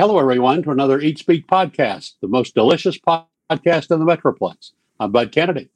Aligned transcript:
Hello, 0.00 0.18
everyone, 0.18 0.62
to 0.62 0.70
another 0.70 0.98
Eat 0.98 1.18
Speak 1.18 1.46
podcast, 1.46 2.14
the 2.22 2.26
most 2.26 2.54
delicious 2.54 2.96
podcast 2.96 3.90
in 3.90 3.98
the 3.98 4.06
Metroplex. 4.06 4.70
I'm 4.98 5.12
Bud 5.12 5.30
Kennedy. 5.30 5.68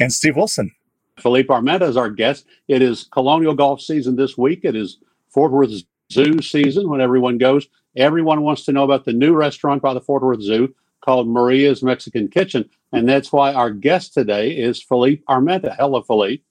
And 0.00 0.10
Steve 0.10 0.36
Wilson. 0.36 0.70
Philippe 1.18 1.48
Armenta 1.48 1.82
is 1.82 1.94
our 1.94 2.08
guest. 2.08 2.46
It 2.66 2.80
is 2.80 3.04
Colonial 3.12 3.52
Golf 3.52 3.82
season 3.82 4.16
this 4.16 4.38
week. 4.38 4.60
It 4.62 4.74
is 4.74 4.96
Fort 5.28 5.52
Worth 5.52 5.82
Zoo 6.10 6.40
season 6.40 6.88
when 6.88 7.02
everyone 7.02 7.36
goes. 7.36 7.68
Everyone 7.94 8.40
wants 8.40 8.64
to 8.64 8.72
know 8.72 8.84
about 8.84 9.04
the 9.04 9.12
new 9.12 9.34
restaurant 9.34 9.82
by 9.82 9.92
the 9.92 10.00
Fort 10.00 10.22
Worth 10.22 10.40
Zoo 10.40 10.74
called 11.02 11.28
Maria's 11.28 11.82
Mexican 11.82 12.28
Kitchen. 12.28 12.70
And 12.94 13.06
that's 13.06 13.34
why 13.34 13.52
our 13.52 13.70
guest 13.70 14.14
today 14.14 14.52
is 14.52 14.82
Philippe 14.82 15.24
Armenta. 15.28 15.76
Hello, 15.76 16.00
Philippe. 16.00 16.42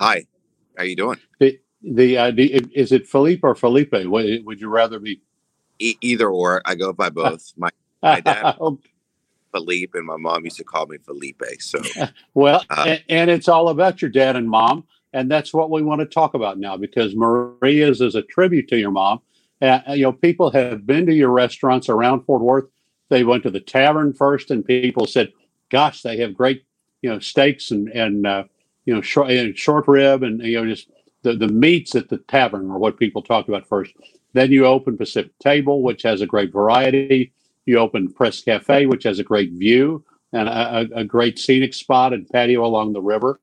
Hi. 0.00 0.24
How 0.78 0.84
you 0.84 0.96
doing? 0.96 1.20
The, 1.38 1.60
the, 1.82 2.16
uh, 2.16 2.30
the 2.30 2.54
is 2.74 2.92
it 2.92 3.06
Philippe 3.06 3.40
or 3.42 3.54
Felipe? 3.54 3.92
Would 3.92 4.58
you 4.58 4.70
rather 4.70 4.98
be 4.98 5.20
E- 5.78 5.98
either 6.00 6.28
or. 6.28 6.62
I 6.64 6.74
go 6.74 6.92
by 6.92 7.10
both. 7.10 7.52
My 7.56 7.70
my 8.02 8.20
dad 8.20 8.56
Philippe 9.52 9.98
and 9.98 10.06
my 10.06 10.16
mom 10.16 10.44
used 10.44 10.58
to 10.58 10.64
call 10.64 10.86
me 10.86 10.98
Felipe. 10.98 11.42
So 11.60 11.80
well, 12.34 12.64
uh, 12.70 12.84
and, 12.86 13.04
and, 13.08 13.30
it's 13.30 13.48
all 13.48 13.70
about 13.70 14.02
your 14.02 14.10
dad 14.10 14.36
and 14.36 14.48
mom, 14.48 14.84
and 15.12 15.30
that's 15.30 15.54
what 15.54 15.70
we 15.70 15.82
want 15.82 16.00
to 16.00 16.06
talk 16.06 16.34
about 16.34 16.58
now 16.58 16.76
because 16.76 17.14
Maria's 17.14 18.00
is 18.00 18.14
a 18.14 18.22
tribute 18.22 18.68
to 18.68 18.78
your 18.78 18.90
mom. 18.90 19.20
Uh, 19.62 19.80
you 19.88 20.02
know, 20.02 20.12
people 20.12 20.50
have 20.50 20.86
been 20.86 21.06
to 21.06 21.14
your 21.14 21.30
restaurants 21.30 21.88
around 21.88 22.24
Fort 22.24 22.42
Worth. 22.42 22.66
They 23.08 23.24
went 23.24 23.44
to 23.44 23.50
the 23.50 23.60
tavern 23.60 24.12
first, 24.12 24.50
and 24.50 24.64
people 24.64 25.06
said, 25.06 25.32
"Gosh, 25.70 26.02
they 26.02 26.18
have 26.18 26.34
great, 26.34 26.64
you 27.00 27.08
know, 27.08 27.18
steaks 27.18 27.70
and 27.70 27.88
and 27.88 28.26
uh, 28.26 28.44
you 28.84 28.94
know 28.94 29.00
short, 29.00 29.30
and 29.30 29.56
short 29.56 29.86
rib 29.88 30.22
and 30.22 30.42
you 30.42 30.60
know 30.60 30.68
just 30.68 30.90
the 31.22 31.34
the 31.34 31.48
meats 31.48 31.94
at 31.94 32.08
the 32.08 32.18
tavern 32.18 32.70
are 32.70 32.78
what 32.78 32.98
people 32.98 33.22
talked 33.22 33.48
about 33.48 33.68
first. 33.68 33.92
Then 34.36 34.52
you 34.52 34.66
open 34.66 34.98
Pacific 34.98 35.36
Table, 35.38 35.80
which 35.80 36.02
has 36.02 36.20
a 36.20 36.26
great 36.26 36.52
variety. 36.52 37.32
You 37.64 37.78
open 37.78 38.12
Press 38.12 38.42
Cafe, 38.42 38.84
which 38.84 39.04
has 39.04 39.18
a 39.18 39.24
great 39.24 39.52
view 39.52 40.04
and 40.34 40.46
a, 40.46 40.86
a 40.94 41.04
great 41.04 41.38
scenic 41.38 41.72
spot 41.72 42.12
and 42.12 42.28
patio 42.28 42.62
along 42.66 42.92
the 42.92 43.00
river. 43.00 43.40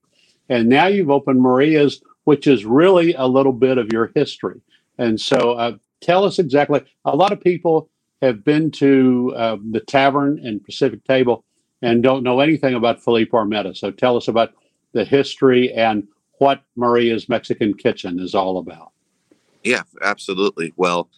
And 0.50 0.70
now 0.70 0.86
you've 0.86 1.10
opened 1.10 1.42
Maria's, 1.42 2.00
which 2.26 2.46
is 2.46 2.64
really 2.64 3.16
a 3.16 3.26
little 3.26 3.54
bit 3.54 3.80
of 3.80 3.92
your 3.92 4.12
history. 4.14 4.62
And 5.00 5.20
so 5.20 5.54
uh, 5.54 5.78
tell 6.00 6.26
us 6.26 6.38
exactly. 6.38 6.82
A 7.06 7.16
lot 7.16 7.32
of 7.32 7.42
people 7.42 7.90
have 8.22 8.44
been 8.44 8.70
to 8.74 9.34
uh, 9.36 9.58
the 9.72 9.80
tavern 9.80 10.40
and 10.46 10.64
Pacific 10.64 11.04
Table 11.06 11.44
and 11.82 12.04
don't 12.04 12.22
know 12.22 12.40
anything 12.40 12.76
about 12.76 13.04
Philippe 13.04 13.32
Armenta. 13.32 13.76
So 13.76 13.90
tell 13.90 14.16
us 14.16 14.28
about 14.28 14.54
the 14.92 15.06
history 15.06 15.74
and 15.74 16.08
what 16.38 16.62
Maria's 16.76 17.28
Mexican 17.28 17.74
Kitchen 17.74 18.20
is 18.20 18.36
all 18.36 18.60
about. 18.60 18.93
Yeah, 19.64 19.84
absolutely. 20.02 20.74
Well, 20.76 21.10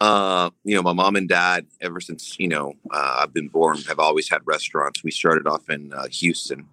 uh, 0.00 0.50
you 0.64 0.74
know, 0.74 0.82
my 0.82 0.92
mom 0.92 1.14
and 1.16 1.28
dad, 1.28 1.66
ever 1.80 2.00
since 2.00 2.36
you 2.38 2.48
know 2.48 2.74
uh, 2.90 3.18
I've 3.20 3.32
been 3.32 3.48
born, 3.48 3.78
have 3.88 3.98
always 4.00 4.28
had 4.28 4.40
restaurants. 4.44 5.04
We 5.04 5.10
started 5.12 5.46
off 5.46 5.70
in 5.70 5.92
uh, 5.92 6.06
Houston. 6.10 6.66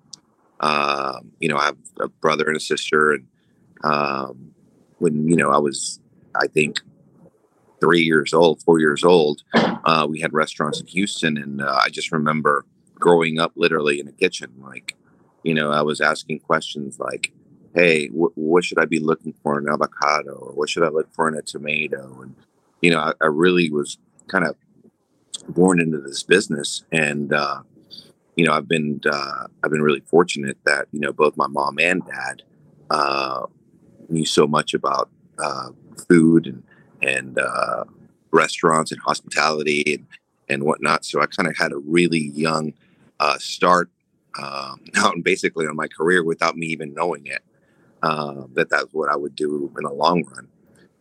Um, 0.60 1.32
you 1.40 1.48
know, 1.50 1.58
I 1.58 1.66
have 1.66 1.78
a 2.00 2.08
brother 2.08 2.48
and 2.48 2.58
a 2.58 2.60
sister, 2.60 3.14
and 3.14 3.28
um, 3.84 4.52
when 4.98 5.28
you 5.28 5.36
know 5.36 5.52
I 5.52 5.60
was, 5.60 6.00
I 6.36 6.48
think, 6.48 6.80
three 7.80 8.02
years 8.02 8.34
old, 8.34 8.62
four 8.64 8.80
years 8.80 9.04
old, 9.04 9.44
uh, 9.54 10.06
we 10.10 10.20
had 10.20 10.34
restaurants 10.34 10.80
in 10.80 10.88
Houston, 10.88 11.38
and 11.38 11.62
uh, 11.62 11.80
I 11.84 11.90
just 11.90 12.12
remember 12.12 12.66
growing 12.96 13.40
up 13.40 13.54
literally 13.56 14.00
in 14.00 14.06
the 14.06 14.12
kitchen, 14.12 14.52
like, 14.62 14.96
you 15.44 15.54
know, 15.54 15.72
I 15.72 15.82
was 15.82 16.02
asking 16.02 16.40
questions 16.40 17.00
like, 17.00 17.32
hey, 17.74 18.08
wh- 18.08 18.38
what 18.38 18.64
should 18.64 18.80
I 18.80 18.86
be 18.86 19.00
looking 19.00 19.34
for 19.44 19.60
in 19.60 19.68
an 19.68 19.74
avocado, 19.74 20.34
or 20.34 20.54
what 20.54 20.70
should 20.70 20.84
I 20.84 20.90
look 20.90 21.12
for 21.14 21.28
in 21.28 21.36
a 21.36 21.42
tomato? 21.42 22.22
And 22.22 22.36
you 22.82 22.92
know, 22.92 23.00
I, 23.00 23.14
I 23.22 23.28
really 23.28 23.70
was 23.70 23.98
kind 24.28 24.46
of 24.46 24.56
born 25.48 25.80
into 25.80 26.00
this 26.00 26.24
business, 26.24 26.84
and 26.92 27.34
uh, 27.34 27.62
you 28.36 28.46
know, 28.46 28.54
I've 28.54 28.68
been 28.68 29.02
uh, 29.10 29.48
I've 29.64 29.72
been 29.72 29.82
really 29.82 30.02
fortunate 30.02 30.58
that 30.66 30.88
you 30.92 31.00
know 31.00 31.14
both 31.14 31.38
my 31.38 31.48
mom 31.48 31.80
and 31.80 32.06
dad 32.06 32.44
uh, 32.90 33.46
knew 34.10 34.26
so 34.26 34.48
much 34.48 34.74
about 34.74 35.10
uh, 35.38 35.70
food 36.08 36.48
and 36.48 36.64
and 37.02 37.40
uh, 37.40 37.86
restaurants 38.32 38.92
and 38.92 39.02
hospitality 39.02 39.84
and 39.94 40.08
and 40.50 40.64
whatnot. 40.64 41.06
So 41.06 41.22
I 41.22 41.28
kind 41.28 41.48
of 41.48 41.58
had 41.58 41.72
a 41.72 41.78
really 41.78 42.32
young 42.34 42.74
uh, 43.20 43.38
start 43.38 43.90
um, 44.38 44.82
out 44.96 45.16
and 45.16 45.24
basically 45.24 45.68
on 45.68 45.76
my 45.76 45.88
career 45.88 46.24
without 46.24 46.58
me 46.58 46.68
even 46.68 46.94
knowing 46.94 47.26
it 47.28 47.44
uh, 48.02 48.44
that 48.54 48.70
that's 48.70 48.94
what 48.94 49.10
I 49.10 49.16
would 49.16 49.36
do 49.36 49.72
in 49.78 49.84
the 49.84 49.92
long 49.92 50.24
run. 50.24 50.48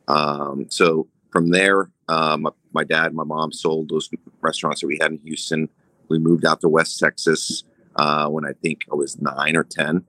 Um, 0.09 0.67
so 0.71 1.07
from 1.31 1.51
there, 1.51 1.91
um, 2.09 2.43
my, 2.43 2.51
my, 2.73 2.85
dad, 2.85 3.07
and 3.07 3.15
my 3.15 3.25
mom 3.25 3.53
sold 3.53 3.91
those 3.91 4.09
restaurants 4.41 4.81
that 4.81 4.87
we 4.87 4.99
had 5.01 5.13
in 5.13 5.19
Houston. 5.19 5.69
We 6.09 6.19
moved 6.19 6.45
out 6.47 6.61
to 6.63 6.69
West 6.69 6.99
Texas 6.99 7.65
uh, 7.97 8.29
when 8.29 8.47
I 8.47 8.53
think 8.63 8.87
I 8.91 8.95
was 8.95 9.21
nine 9.21 9.57
or 9.57 9.65
ten. 9.65 10.05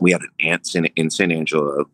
We 0.00 0.12
had 0.12 0.22
an 0.22 0.30
aunt 0.40 0.74
in, 0.74 0.86
in 0.96 1.10
San 1.10 1.32
Angelo, 1.32 1.88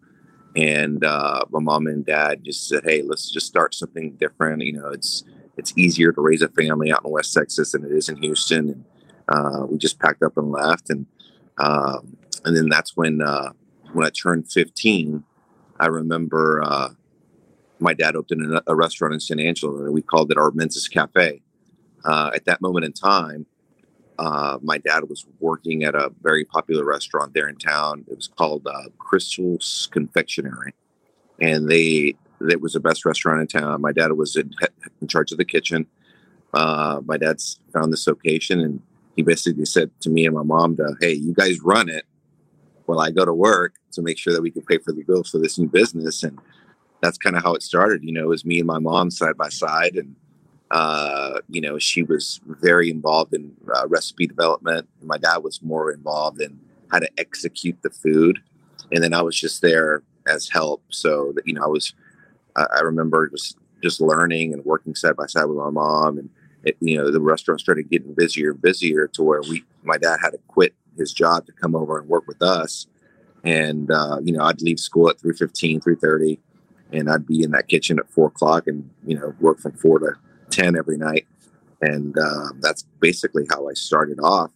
and 0.57 1.05
uh, 1.05 1.45
my 1.51 1.61
mom 1.61 1.87
and 1.87 2.05
dad 2.05 2.45
just 2.45 2.69
said, 2.69 2.85
"Hey, 2.85 3.03
let's 3.03 3.31
just 3.31 3.47
start 3.47 3.75
something 3.75 4.13
different. 4.13 4.63
You 4.63 4.75
know, 4.75 4.89
it's 4.89 5.25
it's 5.57 5.77
easier 5.77 6.13
to 6.13 6.21
raise 6.21 6.43
a 6.43 6.49
family 6.49 6.93
out 6.93 7.05
in 7.05 7.11
West 7.11 7.35
Texas 7.35 7.73
than 7.73 7.85
it 7.85 7.93
is 7.93 8.09
in 8.09 8.17
Houston." 8.17 8.71
And 8.71 8.85
uh, 9.29 9.67
we 9.67 9.79
just 9.79 9.99
packed 9.99 10.23
up 10.23 10.37
and 10.37 10.51
left, 10.51 10.91
and 10.91 11.07
um, 11.59 12.17
and 12.45 12.57
then 12.57 12.69
that's 12.69 12.97
when 12.97 13.21
uh, 13.21 13.53
when 13.93 14.07
I 14.07 14.11
turned 14.11 14.51
15, 14.51 15.25
I 15.79 15.87
remember 15.87 16.63
uh, 16.63 16.91
my 17.79 17.95
dad 17.95 18.17
opened 18.17 18.55
a, 18.55 18.63
a, 18.67 18.75
restaurant 18.75 19.15
in 19.15 19.21
San 19.21 19.41
Angelo, 19.41 19.85
and 19.85 19.93
we 19.93 20.03
called 20.03 20.31
it 20.31 20.37
Armenta's 20.37 20.89
Cafe. 20.89 21.43
Uh, 22.05 22.31
at 22.35 22.45
that 22.45 22.61
moment 22.61 22.85
in 22.85 22.93
time, 22.93 23.47
uh, 24.19 24.59
my 24.63 24.79
dad 24.79 25.09
was 25.09 25.27
working 25.39 25.83
at 25.85 25.95
a 25.95 26.13
very 26.23 26.45
popular 26.45 26.85
restaurant 26.85 27.33
there 27.35 27.49
in 27.49 27.57
town. 27.57 28.05
It 28.09 28.17
was 28.17 28.29
called 28.29 28.67
uh, 28.67 28.91
Crystal's 28.99 29.89
Confectionery, 29.93 30.75
and 31.41 31.69
they 31.69 32.15
it 32.49 32.61
was 32.61 32.73
the 32.73 32.81
best 32.81 33.05
restaurant 33.05 33.41
in 33.41 33.47
town. 33.47 33.81
My 33.83 33.93
dad 33.93 34.13
was 34.13 34.37
in, 34.37 34.51
in 35.03 35.09
charge 35.09 35.31
of 35.31 35.39
the 35.39 35.45
kitchen. 35.45 35.87
Uh, 36.55 37.01
my 37.05 37.17
dad's 37.19 37.61
found 37.73 37.93
this 37.93 38.07
location, 38.07 38.61
and 38.61 38.83
he 39.17 39.23
basically 39.23 39.67
said 39.67 39.91
to 40.01 40.11
me 40.11 40.27
and 40.27 40.35
my 40.35 40.43
mom, 40.43 40.77
to, 40.77 40.97
"Hey, 41.01 41.13
you 41.13 41.33
guys 41.35 41.61
run 41.61 41.89
it 41.89 42.05
while 42.91 43.01
I 43.01 43.11
go 43.11 43.25
to 43.25 43.33
work 43.33 43.77
to 43.93 44.03
make 44.03 44.19
sure 44.19 44.33
that 44.33 44.43
we 44.43 44.51
can 44.51 44.63
pay 44.63 44.79
for 44.79 44.93
the 44.93 45.05
bills 45.05 45.31
for 45.31 45.39
this 45.39 45.59
new 45.59 45.69
business. 45.69 46.23
And 46.25 46.39
that's 47.01 47.19
kind 47.19 47.37
of 47.37 47.43
how 47.43 47.55
it 47.55 47.63
started. 47.63 48.03
You 48.03 48.13
know, 48.13 48.25
it 48.25 48.29
was 48.29 48.45
me 48.45 48.59
and 48.59 48.67
my 48.67 48.81
mom 48.81 49.11
side 49.11 49.37
by 49.37 49.49
side. 49.49 49.95
And, 49.95 50.17
uh, 50.71 51.41
you 51.49 51.61
know, 51.61 51.79
she 51.79 52.03
was 52.03 52.41
very 52.45 52.91
involved 52.91 53.33
in 53.33 53.55
uh, 53.75 53.87
recipe 53.87 54.27
development. 54.27 54.89
My 55.03 55.19
dad 55.19 55.39
was 55.39 55.63
more 55.63 55.93
involved 55.93 56.41
in 56.41 56.59
how 56.91 56.99
to 56.99 57.09
execute 57.17 57.81
the 57.83 57.91
food. 57.91 58.41
And 58.93 59.03
then 59.03 59.15
I 59.15 59.23
was 59.23 59.39
just 59.39 59.63
there 59.63 60.03
as 60.27 60.49
help. 60.49 60.83
So 60.91 61.33
that, 61.37 61.47
you 61.47 61.55
know, 61.55 61.63
I 61.63 61.69
was, 61.69 61.95
I, 62.57 62.67
I 62.79 62.81
remember 62.81 63.29
just, 63.29 63.57
just 63.83 64.01
learning 64.01 64.53
and 64.53 64.65
working 64.65 64.95
side 64.95 65.17
by 65.17 65.27
side 65.27 65.45
with 65.45 65.57
my 65.57 65.71
mom. 65.71 66.19
And, 66.19 66.29
it, 66.65 66.77
you 66.81 66.99
know, 66.99 67.11
the 67.11 67.21
restaurant 67.21 67.61
started 67.61 67.89
getting 67.89 68.13
busier 68.13 68.51
and 68.51 68.61
busier 68.61 69.07
to 69.09 69.23
where 69.23 69.41
we, 69.43 69.65
my 69.83 69.97
dad 69.97 70.19
had 70.23 70.31
to 70.31 70.39
quit 70.49 70.75
his 71.01 71.13
job 71.13 71.47
to 71.47 71.53
come 71.53 71.75
over 71.75 71.99
and 71.99 72.09
work 72.09 72.27
with 72.29 72.41
us. 72.43 72.87
And, 73.43 73.91
uh, 73.91 74.19
you 74.23 74.33
know, 74.33 74.45
I'd 74.45 74.63
leave 74.63 74.79
school 74.79 75.09
at 75.09 75.19
3.15, 75.19 75.83
3.30, 75.83 76.39
and 76.93 77.11
I'd 77.11 77.27
be 77.27 77.43
in 77.43 77.51
that 77.53 77.69
kitchen 77.69 77.99
at 77.99 78.11
4 78.11 78.29
o'clock 78.29 78.67
and, 78.67 78.89
you 79.05 79.19
know, 79.19 79.35
work 79.41 79.59
from 79.59 79.73
4 79.73 79.99
to 80.01 80.13
10 80.51 80.77
every 80.77 80.99
night. 80.99 81.27
And 81.81 82.17
uh, 82.19 82.51
that's 82.61 82.85
basically 83.01 83.47
how 83.51 83.69
I 83.69 83.73
started 83.73 84.21
off, 84.21 84.51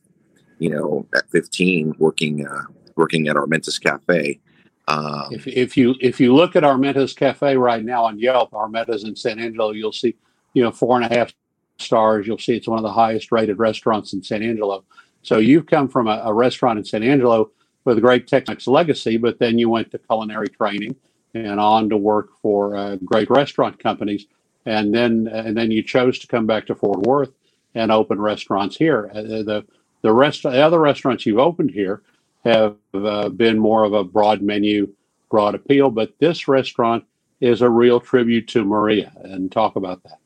you 0.59 0.71
know, 0.71 1.07
at 1.15 1.29
15, 1.31 1.95
working 1.99 2.47
uh, 2.47 2.65
working 2.97 3.29
at 3.29 3.37
Armenta's 3.37 3.79
Cafe. 3.79 4.39
Um, 4.87 5.29
if, 5.31 5.47
if 5.47 5.77
you 5.77 5.95
if 6.01 6.21
you 6.21 6.35
look 6.35 6.57
at 6.57 6.63
Armenta's 6.63 7.15
Cafe 7.15 7.57
right 7.57 7.83
now 7.83 8.05
on 8.05 8.19
Yelp, 8.19 8.53
Armenta's 8.53 9.05
in 9.05 9.17
San 9.17 9.39
Angelo, 9.39 9.71
you'll 9.71 9.93
see, 9.93 10.15
you 10.53 10.63
know, 10.63 10.71
four 10.71 11.01
and 11.01 11.11
a 11.11 11.17
half 11.17 11.33
stars. 11.79 12.27
You'll 12.27 12.39
see 12.39 12.55
it's 12.57 12.69
one 12.69 12.79
of 12.79 12.83
the 12.83 12.93
highest 12.93 13.33
rated 13.33 13.59
restaurants 13.59 14.13
in 14.13 14.23
San 14.23 14.43
Angelo. 14.43 14.85
So 15.25 15.39
you've 15.39 15.67
come 15.67 15.89
from 15.89 16.07
a, 16.07 16.23
a 16.25 16.33
restaurant 16.33 16.79
in 16.79 16.85
San 16.85 17.03
Angelo 17.03 17.51
with 17.85 17.99
a 17.99 18.01
great 18.01 18.27
Tex-Mex 18.29 18.67
legacy, 18.67 19.17
but 19.17 19.39
then 19.39 19.59
you 19.59 19.69
went 19.69 19.91
to 19.91 19.99
culinary 19.99 20.49
training 20.49 20.97
and 21.35 21.59
on 21.59 21.89
to 21.89 21.97
work 21.97 22.29
for 22.41 22.77
uh, 22.77 22.97
great 23.05 23.29
restaurant 23.31 23.79
companies, 23.79 24.27
and 24.67 24.95
then 24.95 25.29
and 25.29 25.57
then 25.57 25.71
you 25.71 25.83
chose 25.83 26.19
to 26.21 26.27
come 26.27 26.47
back 26.47 26.67
to 26.67 26.75
Fort 26.75 27.01
Worth 27.01 27.33
and 27.75 27.91
open 27.91 28.21
restaurants 28.21 28.77
here. 28.77 29.11
Uh, 29.13 29.23
the 29.23 29.67
the 30.03 30.13
rest 30.13 30.45
the 30.45 30.61
other 30.61 30.79
restaurants 30.79 31.27
you've 31.27 31.39
opened 31.39 31.71
here 31.71 32.03
have 32.45 32.77
uh, 32.93 33.29
been 33.31 33.59
more 33.59 33.85
of 33.85 33.95
a 33.95 34.05
broad 34.05 34.43
menu, 34.43 34.93
broad 35.31 35.55
appeal, 35.55 35.91
but 35.91 36.13
this 36.19 36.47
restaurant 36.47 37.05
is 37.41 37.63
a 37.63 37.69
real 37.69 37.99
tribute 37.99 38.47
to 38.49 38.65
Maria. 38.65 39.13
And 39.23 39.51
talk 39.51 39.77
about 39.77 40.03
that. 40.05 40.19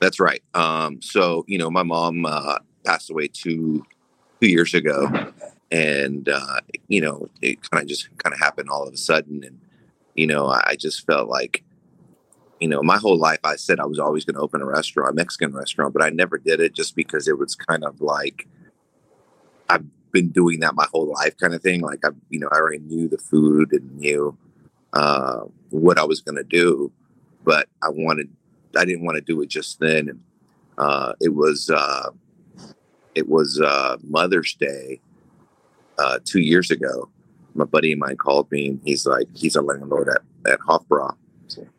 That's 0.00 0.20
right. 0.20 0.42
Um, 0.54 1.00
so 1.00 1.44
you 1.48 1.56
know, 1.56 1.70
my 1.70 1.82
mom 1.82 2.26
uh, 2.26 2.58
passed 2.84 3.10
away 3.10 3.28
two 3.28 3.86
two 4.40 4.48
years 4.48 4.74
ago, 4.74 5.32
and 5.70 6.28
uh, 6.28 6.60
you 6.88 7.00
know 7.00 7.28
it 7.42 7.68
kind 7.70 7.82
of 7.82 7.88
just 7.88 8.08
kind 8.18 8.32
of 8.32 8.40
happened 8.40 8.68
all 8.70 8.86
of 8.86 8.92
a 8.92 8.98
sudden, 8.98 9.44
and 9.44 9.60
you 10.14 10.26
know 10.26 10.46
I 10.46 10.76
just 10.78 11.06
felt 11.06 11.28
like 11.28 11.64
you 12.60 12.68
know, 12.68 12.82
my 12.82 12.96
whole 12.96 13.18
life 13.18 13.40
I 13.44 13.56
said 13.56 13.80
I 13.80 13.86
was 13.86 13.98
always 13.98 14.24
going 14.24 14.36
to 14.36 14.40
open 14.40 14.62
a 14.62 14.66
restaurant, 14.66 15.12
a 15.12 15.14
Mexican 15.14 15.52
restaurant, 15.52 15.92
but 15.92 16.02
I 16.02 16.10
never 16.10 16.38
did 16.38 16.60
it 16.60 16.74
just 16.74 16.96
because 16.96 17.28
it 17.28 17.38
was 17.38 17.54
kind 17.54 17.84
of 17.84 18.00
like 18.00 18.48
I've 19.68 19.84
been 20.12 20.30
doing 20.30 20.60
that 20.60 20.74
my 20.74 20.86
whole 20.90 21.12
life, 21.12 21.36
kind 21.36 21.54
of 21.54 21.62
thing. 21.62 21.80
Like 21.82 22.04
I, 22.04 22.10
you 22.30 22.38
know, 22.38 22.48
I 22.50 22.56
already 22.56 22.78
knew 22.78 23.08
the 23.08 23.18
food 23.18 23.72
and 23.72 23.96
knew 23.96 24.36
uh, 24.92 25.40
what 25.70 25.98
I 25.98 26.04
was 26.04 26.20
going 26.20 26.36
to 26.36 26.44
do, 26.44 26.90
but 27.44 27.68
I 27.82 27.88
wanted, 27.90 28.30
I 28.76 28.84
didn't 28.84 29.04
want 29.04 29.16
to 29.16 29.22
do 29.22 29.40
it 29.42 29.48
just 29.48 29.78
then. 29.80 30.08
And 30.08 30.20
uh, 30.78 31.12
it 31.20 31.34
was, 31.34 31.68
uh, 31.68 32.10
it 33.16 33.28
was 33.28 33.60
uh, 33.60 33.96
Mother's 34.04 34.54
Day 34.54 35.00
uh, 35.98 36.18
two 36.24 36.40
years 36.40 36.70
ago. 36.70 37.08
My 37.54 37.64
buddy 37.64 37.92
of 37.92 37.98
mine 37.98 38.18
called 38.18 38.52
me, 38.52 38.68
and 38.68 38.80
he's 38.84 39.06
like, 39.06 39.26
he's 39.34 39.56
a 39.56 39.62
landlord 39.62 40.08
at 40.08 40.52
at 40.52 40.60
Hofbräu, 40.60 41.16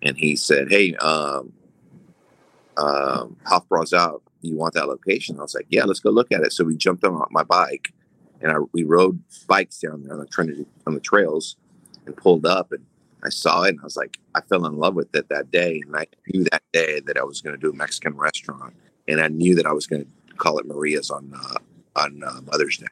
and 0.01 0.17
he 0.17 0.35
said, 0.35 0.69
"Hey, 0.69 0.95
um, 0.95 1.53
um, 2.75 3.37
Hofbräu's 3.45 3.93
out. 3.93 4.23
You 4.41 4.57
want 4.57 4.73
that 4.73 4.87
location?" 4.87 5.37
I 5.37 5.43
was 5.43 5.53
like, 5.53 5.67
"Yeah, 5.69 5.85
let's 5.85 5.99
go 5.99 6.09
look 6.09 6.31
at 6.31 6.41
it." 6.41 6.51
So 6.51 6.63
we 6.63 6.75
jumped 6.75 7.03
on 7.03 7.23
my 7.29 7.43
bike, 7.43 7.93
and 8.41 8.51
I, 8.51 8.55
we 8.73 8.83
rode 8.83 9.21
bikes 9.47 9.77
down 9.77 10.03
there 10.03 10.13
on 10.13 10.19
the 10.19 10.25
Trinity 10.25 10.65
on 10.87 10.95
the 10.95 10.99
trails, 10.99 11.55
and 12.07 12.17
pulled 12.17 12.47
up, 12.47 12.71
and 12.71 12.83
I 13.23 13.29
saw 13.29 13.61
it, 13.63 13.69
and 13.69 13.79
I 13.79 13.83
was 13.83 13.95
like, 13.95 14.17
I 14.33 14.41
fell 14.41 14.65
in 14.65 14.77
love 14.77 14.95
with 14.95 15.15
it 15.15 15.29
that 15.29 15.51
day, 15.51 15.83
and 15.85 15.95
I 15.95 16.07
knew 16.33 16.43
that 16.45 16.63
day 16.73 17.01
that 17.01 17.17
I 17.17 17.23
was 17.23 17.41
going 17.41 17.55
to 17.55 17.61
do 17.61 17.69
a 17.69 17.75
Mexican 17.75 18.17
restaurant, 18.17 18.73
and 19.07 19.21
I 19.21 19.27
knew 19.27 19.53
that 19.53 19.67
I 19.67 19.73
was 19.73 19.85
going 19.85 20.03
to 20.03 20.09
call 20.37 20.59
it 20.59 20.65
Maria's 20.67 21.09
on 21.11 21.33
uh, 21.35 22.01
on 22.01 22.23
uh, 22.23 22.41
Mother's 22.45 22.77
Day. 22.77 22.87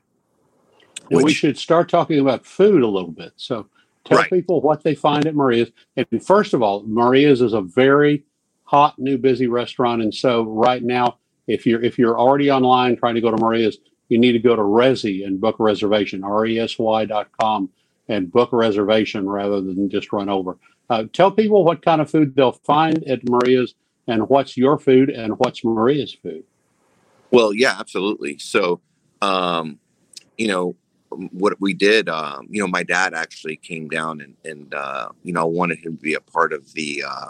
And 1.11 1.21
we 1.23 1.33
should 1.33 1.57
start 1.57 1.89
talking 1.89 2.19
about 2.19 2.45
food 2.45 2.81
a 2.83 2.87
little 2.87 3.11
bit. 3.11 3.33
So 3.37 3.67
tell 4.05 4.19
Right. 4.19 4.29
people 4.29 4.61
what 4.61 4.83
they 4.83 4.95
find 4.95 5.27
at 5.27 5.35
Maria's. 5.35 5.71
And 5.97 6.07
first 6.25 6.53
of 6.53 6.61
all, 6.63 6.83
Maria's 6.83 7.41
is 7.41 7.53
a 7.53 7.61
very 7.61 8.23
hot, 8.63 8.97
new, 8.99 9.17
busy 9.17 9.47
restaurant. 9.47 10.01
And 10.01 10.13
so 10.13 10.43
right 10.43 10.83
now, 10.83 11.17
if 11.47 11.65
you're 11.65 11.83
if 11.83 11.99
you're 11.99 12.19
already 12.19 12.51
online 12.51 12.97
trying 12.97 13.15
to 13.15 13.21
go 13.21 13.31
to 13.31 13.37
Maria's, 13.37 13.77
you 14.09 14.17
need 14.17 14.33
to 14.33 14.39
go 14.39 14.55
to 14.55 14.61
Resy 14.61 15.25
and 15.25 15.39
book 15.41 15.59
a 15.59 15.63
reservation, 15.63 16.23
R-E-S-Y 16.23 17.05
dot 17.05 17.29
com, 17.39 17.69
and 18.07 18.31
book 18.31 18.51
a 18.53 18.55
reservation 18.57 19.27
rather 19.29 19.61
than 19.61 19.89
just 19.89 20.11
run 20.11 20.29
over. 20.29 20.57
Uh, 20.89 21.05
tell 21.13 21.31
people 21.31 21.63
what 21.65 21.83
kind 21.83 22.01
of 22.01 22.09
food 22.09 22.35
they'll 22.35 22.51
find 22.51 23.03
at 23.05 23.27
Maria's 23.27 23.73
and 24.07 24.29
what's 24.29 24.55
your 24.57 24.77
food 24.77 25.09
and 25.09 25.33
what's 25.39 25.63
Maria's 25.63 26.13
food. 26.13 26.43
Well, 27.31 27.53
yeah, 27.53 27.75
absolutely. 27.79 28.37
So, 28.37 28.81
um, 29.21 29.79
you 30.37 30.47
know, 30.47 30.75
what 31.09 31.59
we 31.61 31.73
did, 31.73 32.09
um, 32.09 32.47
you 32.49 32.61
know, 32.61 32.67
my 32.67 32.83
dad 32.83 33.13
actually 33.13 33.57
came 33.57 33.87
down 33.87 34.21
and, 34.21 34.35
and 34.43 34.73
uh, 34.73 35.09
you 35.23 35.33
know, 35.33 35.45
wanted 35.45 35.79
him 35.79 35.97
to 35.97 36.01
be 36.01 36.13
a 36.13 36.19
part 36.19 36.53
of 36.53 36.73
the 36.73 37.03
uh, 37.07 37.29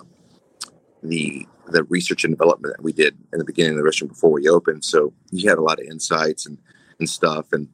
the 1.04 1.46
the 1.68 1.84
research 1.86 2.24
and 2.24 2.34
development 2.34 2.76
that 2.76 2.84
we 2.84 2.94
did 2.94 3.18
in 3.34 3.40
the 3.40 3.46
beginning 3.46 3.72
of 3.72 3.78
the 3.78 3.84
restaurant 3.84 4.14
before 4.14 4.32
we 4.32 4.48
opened. 4.48 4.84
So 4.84 5.14
he 5.32 5.46
had 5.46 5.58
a 5.58 5.62
lot 5.62 5.80
of 5.80 5.86
insights 5.86 6.46
and 6.46 6.58
and 7.00 7.10
stuff 7.10 7.52
and 7.52 7.68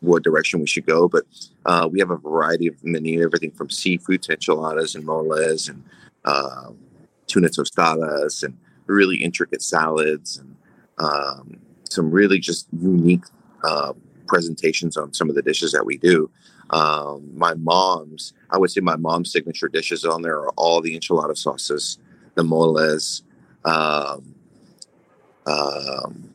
what 0.00 0.22
direction 0.22 0.60
we 0.60 0.66
should 0.66 0.86
go. 0.86 1.08
But 1.08 1.24
uh, 1.66 1.88
we 1.90 1.98
have 2.00 2.10
a 2.10 2.16
variety 2.16 2.66
of 2.66 2.82
menu, 2.84 3.22
everything 3.22 3.50
from 3.50 3.70
seafood 3.70 4.22
to 4.22 4.32
enchiladas 4.32 4.94
and 4.94 5.04
moles 5.04 5.68
and 5.68 5.82
uh, 6.24 6.70
tuna 7.26 7.48
tostadas 7.48 8.42
and 8.42 8.56
really 8.86 9.16
intricate 9.16 9.62
salads 9.62 10.36
and 10.36 10.56
um, 10.98 11.58
some 11.90 12.10
really 12.10 12.38
just 12.38 12.66
unique 12.72 13.24
uh, 13.62 13.92
presentations 14.26 14.96
on 14.96 15.12
some 15.12 15.28
of 15.28 15.34
the 15.34 15.42
dishes 15.42 15.72
that 15.72 15.84
we 15.84 15.96
do. 15.96 16.30
Um, 16.70 17.30
my 17.36 17.54
mom's, 17.54 18.32
I 18.50 18.58
would 18.58 18.70
say 18.70 18.80
my 18.80 18.96
mom's 18.96 19.30
signature 19.30 19.68
dishes 19.68 20.04
on 20.04 20.22
there 20.22 20.38
are 20.38 20.50
all 20.50 20.80
the 20.80 20.98
enchilada 20.98 21.36
sauces, 21.36 21.98
the 22.34 22.44
moles, 22.44 23.22
um, 23.64 24.34
um, 25.46 26.34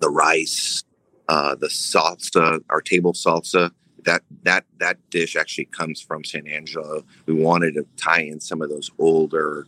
the 0.00 0.10
rice, 0.10 0.84
uh, 1.28 1.54
the 1.54 1.68
salsa, 1.68 2.60
our 2.70 2.80
table 2.80 3.12
salsa. 3.12 3.70
That 4.04 4.22
that 4.44 4.64
that 4.78 4.98
dish 5.10 5.36
actually 5.36 5.66
comes 5.66 6.00
from 6.00 6.24
San 6.24 6.46
Angelo. 6.46 7.04
We 7.26 7.34
wanted 7.34 7.74
to 7.74 7.86
tie 7.96 8.22
in 8.22 8.40
some 8.40 8.62
of 8.62 8.70
those 8.70 8.90
older 8.98 9.66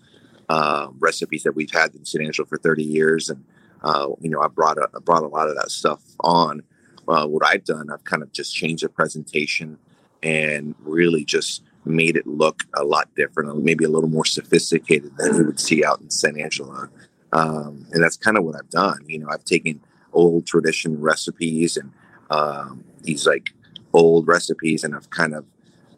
uh, 0.48 0.88
recipes 0.98 1.42
that 1.42 1.54
we've 1.54 1.70
had 1.70 1.94
in 1.94 2.04
San 2.06 2.22
Angelo 2.22 2.46
for 2.46 2.56
30 2.56 2.82
years, 2.82 3.28
and 3.28 3.44
uh, 3.82 4.08
you 4.20 4.30
know, 4.30 4.40
I 4.40 4.48
brought 4.48 4.78
a, 4.78 4.88
I 4.94 5.00
brought 5.00 5.22
a 5.22 5.28
lot 5.28 5.48
of 5.48 5.56
that 5.56 5.70
stuff 5.70 6.02
on. 6.20 6.62
Uh, 7.08 7.26
what 7.26 7.44
I've 7.44 7.64
done, 7.64 7.90
I've 7.90 8.04
kind 8.04 8.22
of 8.22 8.32
just 8.32 8.54
changed 8.54 8.84
the 8.84 8.88
presentation 8.88 9.78
and 10.22 10.74
really 10.84 11.24
just 11.24 11.62
made 11.84 12.16
it 12.16 12.26
look 12.26 12.62
a 12.74 12.84
lot 12.84 13.08
different, 13.16 13.62
maybe 13.64 13.84
a 13.84 13.88
little 13.88 14.08
more 14.08 14.24
sophisticated 14.24 15.12
than 15.16 15.34
you 15.34 15.44
would 15.44 15.58
see 15.58 15.84
out 15.84 16.00
in 16.00 16.10
San 16.10 16.38
Angelo. 16.40 16.88
Um, 17.32 17.86
and 17.92 18.02
that's 18.02 18.16
kind 18.16 18.38
of 18.38 18.44
what 18.44 18.54
I've 18.54 18.70
done. 18.70 19.00
You 19.06 19.18
know, 19.18 19.28
I've 19.30 19.44
taken 19.44 19.80
old 20.12 20.46
tradition 20.46 21.00
recipes 21.00 21.76
and 21.76 21.92
um, 22.30 22.84
these 23.02 23.26
like 23.26 23.50
old 23.92 24.28
recipes, 24.28 24.84
and 24.84 24.94
I've 24.94 25.10
kind 25.10 25.34
of 25.34 25.44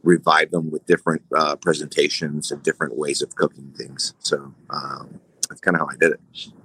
revived 0.03 0.53
them 0.53 0.71
with 0.71 0.87
different 0.87 1.23
uh, 1.37 1.57
presentations 1.57 2.51
and 2.51 2.63
different 2.63 2.97
ways 2.97 3.23
of 3.23 3.35
cooking 3.35 3.73
things. 3.77 4.15
So 4.21 4.55
um, 4.71 5.21
that's 5.49 5.61
kind 5.61 5.77
of 5.77 5.81
how 5.81 5.89
I 5.89 5.97
did 5.97 6.13
it. 6.13 6.21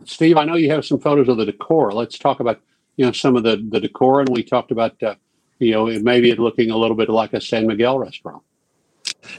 Steve, 0.06 0.38
I 0.38 0.46
know 0.46 0.56
you 0.56 0.72
have 0.72 0.86
some 0.86 1.00
photos 1.00 1.28
of 1.28 1.38
the 1.38 1.46
decor. 1.46 1.92
Let's 1.92 2.18
talk 2.18 2.40
about 2.40 2.62
you 2.96 3.06
know 3.06 3.12
some 3.12 3.36
of 3.36 3.44
the 3.44 3.66
the 3.70 3.80
decor, 3.80 4.22
and 4.22 4.30
we 4.30 4.44
talked 4.44 4.72
about 4.72 5.02
uh, 5.04 5.16
you 5.60 5.72
know 5.72 5.86
maybe 5.86 6.30
it 6.30 6.40
looking 6.40 6.72
a 6.72 6.78
little 6.78 6.96
bit 6.96 7.10
like 7.10 7.34
a 7.34 7.42
San 7.42 7.68
Miguel 7.68 8.00
restaurant. 8.00 8.44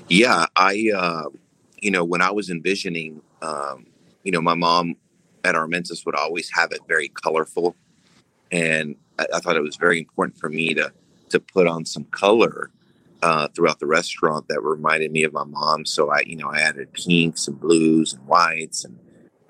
Yeah, 0.09 0.47
I, 0.57 0.91
uh, 0.95 1.25
you 1.81 1.91
know, 1.91 2.05
when 2.05 2.21
I 2.21 2.31
was 2.31 2.51
envisioning, 2.51 3.23
um, 3.43 3.87
you 4.25 4.33
know, 4.33 4.41
my 4.41 4.55
mom 4.55 4.97
at 5.45 5.55
Armenta's 5.55 6.05
would 6.05 6.15
always 6.15 6.51
have 6.53 6.73
it 6.73 6.81
very 6.87 7.09
colorful, 7.09 7.77
and 8.51 8.97
I, 9.19 9.27
I 9.35 9.41
thought 9.41 9.57
it 9.57 9.63
was 9.63 9.77
very 9.77 9.99
important 9.99 10.39
for 10.39 10.49
me 10.49 10.75
to 10.75 10.93
to 11.31 11.41
put 11.41 11.67
on 11.67 11.85
some 11.85 12.05
color 12.05 12.71
uh, 13.23 13.49
throughout 13.49 13.79
the 13.79 13.87
restaurant 13.87 14.49
that 14.49 14.61
reminded 14.63 15.13
me 15.13 15.23
of 15.23 15.33
my 15.33 15.45
mom. 15.45 15.87
So 15.87 16.11
I, 16.11 16.23
you 16.27 16.37
know, 16.37 16.49
I 16.49 16.61
added 16.61 16.93
pinks 16.93 17.47
and 17.47 17.59
blues 17.61 18.15
and 18.15 18.27
whites 18.27 18.85
and 18.85 18.99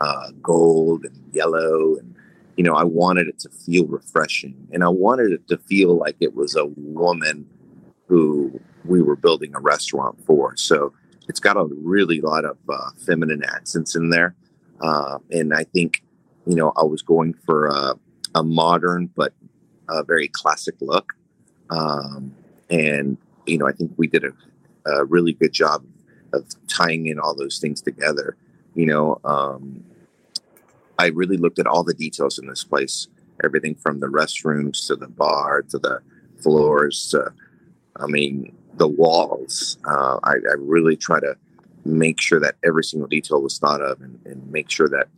uh, 0.01 0.31
gold 0.43 1.05
and 1.05 1.23
yellow, 1.33 1.97
and 1.97 2.15
you 2.57 2.65
know, 2.65 2.75
I 2.75 2.85
wanted 2.85 3.29
it 3.29 3.39
to 3.41 3.49
feel 3.49 3.87
refreshing, 3.87 4.69
and 4.73 4.83
I 4.83 4.89
wanted 4.89 5.33
it 5.33 5.49
to 5.49 5.59
feel 5.59 5.97
like 5.97 6.17
it 6.21 6.35
was 6.35 6.57
a 6.57 6.67
woman 6.77 7.47
who 8.07 8.61
we 8.85 9.01
were 9.01 9.17
building 9.17 9.55
a 9.55 9.61
restaurant 9.61 10.19
for. 10.27 10.57
So 10.57 10.93
it's 11.29 11.41
got 11.41 11.57
a 11.57 11.65
really 11.65 12.21
lot 12.21 12.45
of 12.45 12.59
uh, 12.69 12.91
feminine 13.07 13.45
accents 13.45 13.95
in 13.95 14.11
there. 14.11 14.35
Uh, 14.81 15.19
and 15.31 15.55
I 15.55 15.65
think, 15.65 16.03
you 16.47 16.57
know, 16.57 16.73
I 16.77 16.83
was 16.83 17.03
going 17.03 17.35
for 17.35 17.69
a, 17.69 17.95
a 18.35 18.43
modern 18.43 19.11
but 19.15 19.33
a 19.89 20.03
very 20.03 20.29
classic 20.29 20.75
look. 20.81 21.13
Um, 21.71 22.35
and, 22.69 23.17
you 23.47 23.59
know, 23.59 23.69
I 23.69 23.73
think 23.73 23.93
we 23.97 24.09
did 24.09 24.25
a, 24.25 24.33
a 24.91 25.05
really 25.05 25.33
good 25.33 25.53
job 25.53 25.85
of 26.33 26.47
tying 26.67 27.07
in 27.07 27.21
all 27.21 27.35
those 27.35 27.59
things 27.59 27.81
together. 27.81 28.37
You 28.75 28.87
know, 28.87 29.21
um, 29.25 29.85
I 31.01 31.07
really 31.09 31.37
looked 31.37 31.59
at 31.59 31.67
all 31.67 31.83
the 31.85 31.95
details 31.95 32.39
in 32.39 32.47
this 32.47 32.65
place 32.65 33.09
everything 33.43 33.75
from 33.75 34.01
the 34.01 34.07
restrooms 34.07 34.87
to 34.87 34.95
the 34.97 35.09
bar 35.09 35.63
to 35.63 35.79
the 35.79 36.01
floors 36.43 37.09
to, 37.11 37.33
I 37.97 38.07
mean, 38.07 38.55
the 38.75 38.87
walls. 38.87 39.79
Uh, 39.87 40.19
I, 40.23 40.33
I 40.33 40.55
really 40.59 40.95
try 40.97 41.21
to 41.21 41.37
make 41.87 42.21
sure 42.21 42.39
that 42.41 42.57
every 42.63 42.85
single 42.85 43.09
detail 43.09 43.41
was 43.41 43.59
thought 43.59 43.81
of 43.81 44.01
and, 44.03 44.19
and 44.27 44.51
make 44.53 44.69
sure 44.71 44.89
that 44.89 45.09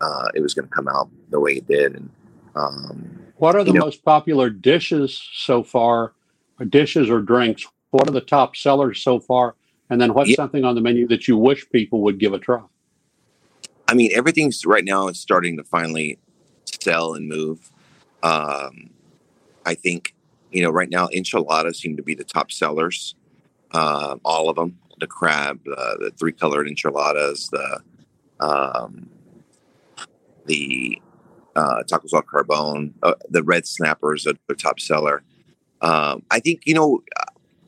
uh, 0.00 0.28
it 0.34 0.40
was 0.40 0.54
going 0.54 0.68
to 0.68 0.74
come 0.74 0.86
out 0.86 1.08
the 1.30 1.40
way 1.40 1.54
it 1.54 1.66
did. 1.66 1.96
And 1.96 2.10
um, 2.54 3.18
What 3.36 3.56
are 3.56 3.64
the 3.64 3.72
know- 3.72 3.80
most 3.80 4.04
popular 4.04 4.48
dishes 4.48 5.20
so 5.34 5.64
far, 5.64 6.12
or 6.60 6.66
dishes 6.66 7.10
or 7.10 7.20
drinks? 7.20 7.66
What 7.90 8.08
are 8.08 8.12
the 8.12 8.20
top 8.20 8.54
sellers 8.54 9.02
so 9.02 9.18
far? 9.18 9.56
And 9.90 10.00
then 10.00 10.14
what's 10.14 10.30
Yeah. 10.30 10.36
something 10.36 10.64
on 10.64 10.74
the 10.76 10.80
menu 10.80 11.08
that 11.08 11.26
you 11.26 11.36
wish 11.36 11.68
people 11.70 12.00
would 12.02 12.18
give 12.20 12.32
a 12.32 12.38
try? 12.38 12.62
I 13.88 13.94
mean, 13.94 14.10
everything's 14.14 14.64
right 14.66 14.84
now 14.84 15.08
is 15.08 15.20
starting 15.20 15.56
to 15.56 15.64
finally 15.64 16.18
sell 16.64 17.14
and 17.14 17.28
move. 17.28 17.70
Um, 18.22 18.90
I 19.64 19.74
think, 19.74 20.14
you 20.50 20.62
know, 20.62 20.70
right 20.70 20.90
now 20.90 21.08
enchiladas 21.12 21.78
seem 21.78 21.96
to 21.96 22.02
be 22.02 22.14
the 22.14 22.24
top 22.24 22.50
sellers. 22.50 23.14
Uh, 23.72 24.16
all 24.24 24.48
of 24.48 24.56
them, 24.56 24.78
the 24.98 25.06
crab, 25.06 25.60
uh, 25.68 25.96
the 25.98 26.12
three 26.18 26.32
colored 26.32 26.66
enchiladas, 26.68 27.48
the 27.50 27.80
um, 28.40 29.08
the 30.46 31.00
uh, 31.54 31.82
tacos 31.84 32.12
al 32.12 32.22
carbone, 32.22 32.92
uh, 33.02 33.14
the 33.28 33.42
red 33.42 33.66
snappers 33.66 34.26
are 34.26 34.34
the 34.46 34.54
top 34.54 34.78
seller. 34.78 35.22
Um, 35.80 36.22
I 36.30 36.40
think 36.40 36.62
you 36.64 36.74
know, 36.74 37.02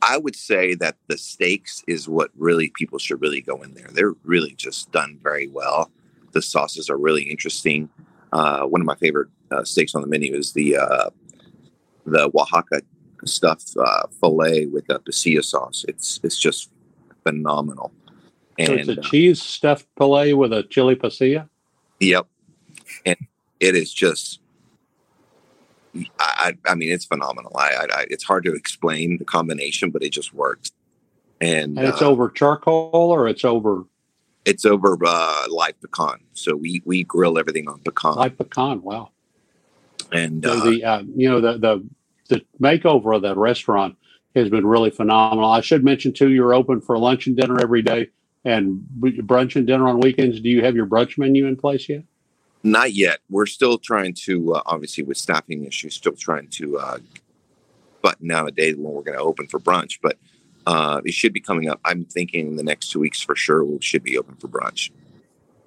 I 0.01 0.17
would 0.17 0.35
say 0.35 0.75
that 0.75 0.95
the 1.07 1.17
steaks 1.17 1.83
is 1.87 2.07
what 2.07 2.31
really 2.37 2.71
people 2.75 2.99
should 2.99 3.21
really 3.21 3.41
go 3.41 3.61
in 3.61 3.73
there. 3.73 3.89
They're 3.91 4.15
really 4.23 4.53
just 4.53 4.91
done 4.91 5.19
very 5.21 5.47
well. 5.47 5.91
The 6.31 6.41
sauces 6.41 6.89
are 6.89 6.97
really 6.97 7.23
interesting. 7.23 7.89
Uh, 8.31 8.63
one 8.63 8.81
of 8.81 8.87
my 8.87 8.95
favorite 8.95 9.29
uh, 9.51 9.63
steaks 9.63 9.95
on 9.95 10.01
the 10.01 10.07
menu 10.07 10.35
is 10.35 10.53
the 10.53 10.77
uh, 10.77 11.09
the 12.05 12.31
Oaxaca 12.33 12.81
stuffed 13.25 13.75
uh, 13.77 14.07
fillet 14.19 14.67
with 14.67 14.89
a 14.89 14.99
pasilla 14.99 15.43
sauce. 15.43 15.85
It's 15.87 16.19
it's 16.23 16.39
just 16.39 16.69
phenomenal. 17.23 17.91
So 18.65 18.73
it's 18.73 18.89
a 18.89 18.99
uh, 18.99 19.01
cheese 19.01 19.41
stuffed 19.41 19.87
filet 19.97 20.33
with 20.33 20.51
a 20.51 20.63
chili 20.63 20.95
pasilla. 20.95 21.49
Yep. 22.01 22.27
And 23.05 23.17
it 23.59 23.75
is 23.75 23.93
just, 23.93 24.41
I, 26.19 26.53
I 26.65 26.71
I 26.71 26.75
mean, 26.75 26.91
it's 26.91 27.05
phenomenal. 27.05 27.51
I, 27.55 27.69
I, 27.69 27.83
I, 27.99 28.05
it's 28.09 28.23
hard 28.23 28.43
to 28.45 28.53
explain 28.53 29.17
the 29.17 29.25
combination, 29.25 29.91
but 29.91 30.03
it 30.03 30.09
just 30.09 30.33
works. 30.33 30.71
And, 31.39 31.77
And 31.77 31.87
it's 31.87 32.01
uh, 32.01 32.09
over 32.09 32.29
charcoal 32.29 32.89
or 32.93 33.29
it's 33.29 33.45
over 33.45 33.85
it's 34.45 34.65
over 34.65 34.97
uh, 35.05 35.45
live 35.49 35.79
pecan. 35.81 36.19
So 36.33 36.55
we, 36.55 36.81
we 36.85 37.03
grill 37.03 37.37
everything 37.37 37.67
on 37.67 37.79
pecan. 37.79 38.15
live 38.15 38.37
pecan. 38.37 38.81
Wow. 38.81 39.11
and 40.11 40.43
So 40.43 40.53
uh, 40.53 40.69
the 40.69 40.83
uh, 40.83 41.03
you 41.15 41.29
know 41.29 41.41
the 41.41 41.57
the 41.57 41.87
the 42.29 42.45
makeover 42.61 43.15
of 43.15 43.21
that 43.23 43.37
restaurant 43.37 43.95
has 44.35 44.49
been 44.49 44.65
really 44.65 44.91
phenomenal. 44.91 45.49
I 45.49 45.61
should 45.61 45.83
mention 45.83 46.13
too, 46.13 46.29
you're 46.29 46.53
open 46.53 46.81
for 46.81 46.97
lunch 46.97 47.27
and 47.27 47.35
dinner 47.35 47.59
every 47.59 47.81
day, 47.81 48.09
and 48.45 48.81
brunch 48.99 49.55
and 49.55 49.65
dinner 49.65 49.87
on 49.87 49.99
weekends. 49.99 50.39
Do 50.39 50.49
you 50.49 50.63
have 50.63 50.75
your 50.75 50.85
brunch 50.85 51.17
menu 51.17 51.47
in 51.47 51.55
place 51.55 51.89
yet? 51.89 52.03
not 52.63 52.93
yet. 52.93 53.19
We're 53.29 53.45
still 53.45 53.77
trying 53.77 54.13
to, 54.25 54.55
uh, 54.55 54.61
obviously, 54.65 55.03
with 55.03 55.17
staffing 55.17 55.65
issues, 55.65 55.95
still 55.95 56.13
trying 56.13 56.47
to 56.49 56.77
uh, 56.77 56.97
button 58.01 58.27
down 58.27 58.47
a 58.47 58.51
day 58.51 58.73
when 58.73 58.93
we're 58.93 59.03
going 59.03 59.17
to 59.17 59.23
open 59.23 59.47
for 59.47 59.59
brunch. 59.59 59.99
But 60.01 60.17
uh, 60.65 61.01
it 61.05 61.13
should 61.13 61.33
be 61.33 61.39
coming 61.39 61.69
up. 61.69 61.79
I'm 61.85 62.05
thinking 62.05 62.55
the 62.55 62.63
next 62.63 62.91
two 62.91 62.99
weeks 62.99 63.21
for 63.21 63.35
sure 63.35 63.63
we 63.63 63.79
should 63.81 64.03
be 64.03 64.17
open 64.17 64.35
for 64.35 64.47
brunch. 64.47 64.91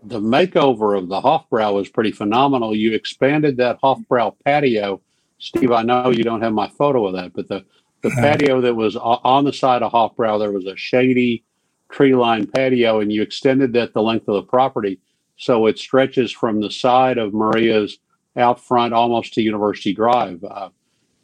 The 0.05 0.21
makeover 0.21 0.99
of 0.99 1.09
the 1.09 1.21
Hofbrau 1.21 1.75
was 1.75 1.89
pretty 1.89 2.13
phenomenal. 2.13 2.75
You 2.75 2.93
expanded 2.93 3.57
that 3.59 3.81
Hofbrau 3.81 4.35
patio, 4.45 5.01
Steve. 5.39 5.71
I 5.71 5.83
know 5.83 6.11
you 6.11 6.25
don't 6.25 6.43
have 6.43 6.53
my 6.53 6.69
photo 6.69 7.07
of 7.07 7.15
that, 7.15 7.33
but 7.33 7.49
the 7.49 7.65
the 8.03 8.11
patio 8.21 8.61
that 8.61 8.75
was 8.75 8.97
on 8.97 9.45
the 9.45 9.53
side 9.53 9.83
of 9.83 9.93
Hofbrau, 9.93 10.39
there 10.39 10.51
was 10.51 10.67
a 10.67 10.77
shady 10.77 11.45
tree 11.91 12.15
lined 12.15 12.53
patio, 12.53 13.01
and 13.01 13.13
you 13.13 13.23
extended 13.23 13.73
that 13.75 13.95
the 13.95 14.03
length 14.03 14.27
of 14.29 14.35
the 14.35 14.43
property. 14.43 14.99
So 15.37 15.67
it 15.67 15.79
stretches 15.79 16.33
from 16.33 16.61
the 16.61 16.71
side 16.71 17.19
of 17.19 17.33
Maria's 17.33 17.99
out 18.37 18.61
front 18.61 18.95
almost 18.95 19.35
to 19.35 19.43
University 19.43 19.93
Drive. 19.93 20.43
Uh, 20.43 20.71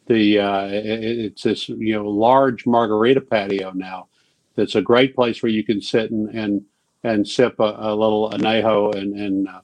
the 0.09 0.39
uh, 0.39 0.67
it's 0.69 1.43
this 1.43 1.69
you 1.69 1.93
know 1.93 2.09
large 2.09 2.65
margarita 2.65 3.21
patio 3.21 3.71
now. 3.71 4.07
That's 4.55 4.75
a 4.75 4.81
great 4.81 5.15
place 5.15 5.41
where 5.41 5.51
you 5.51 5.63
can 5.63 5.81
sit 5.81 6.11
and 6.11 6.29
and, 6.35 6.65
and 7.03 7.25
sip 7.25 7.59
a, 7.59 7.75
a 7.77 7.95
little 7.95 8.31
anejo 8.31 8.93
and 8.95 9.17
and 9.17 9.47
uh, 9.47 9.61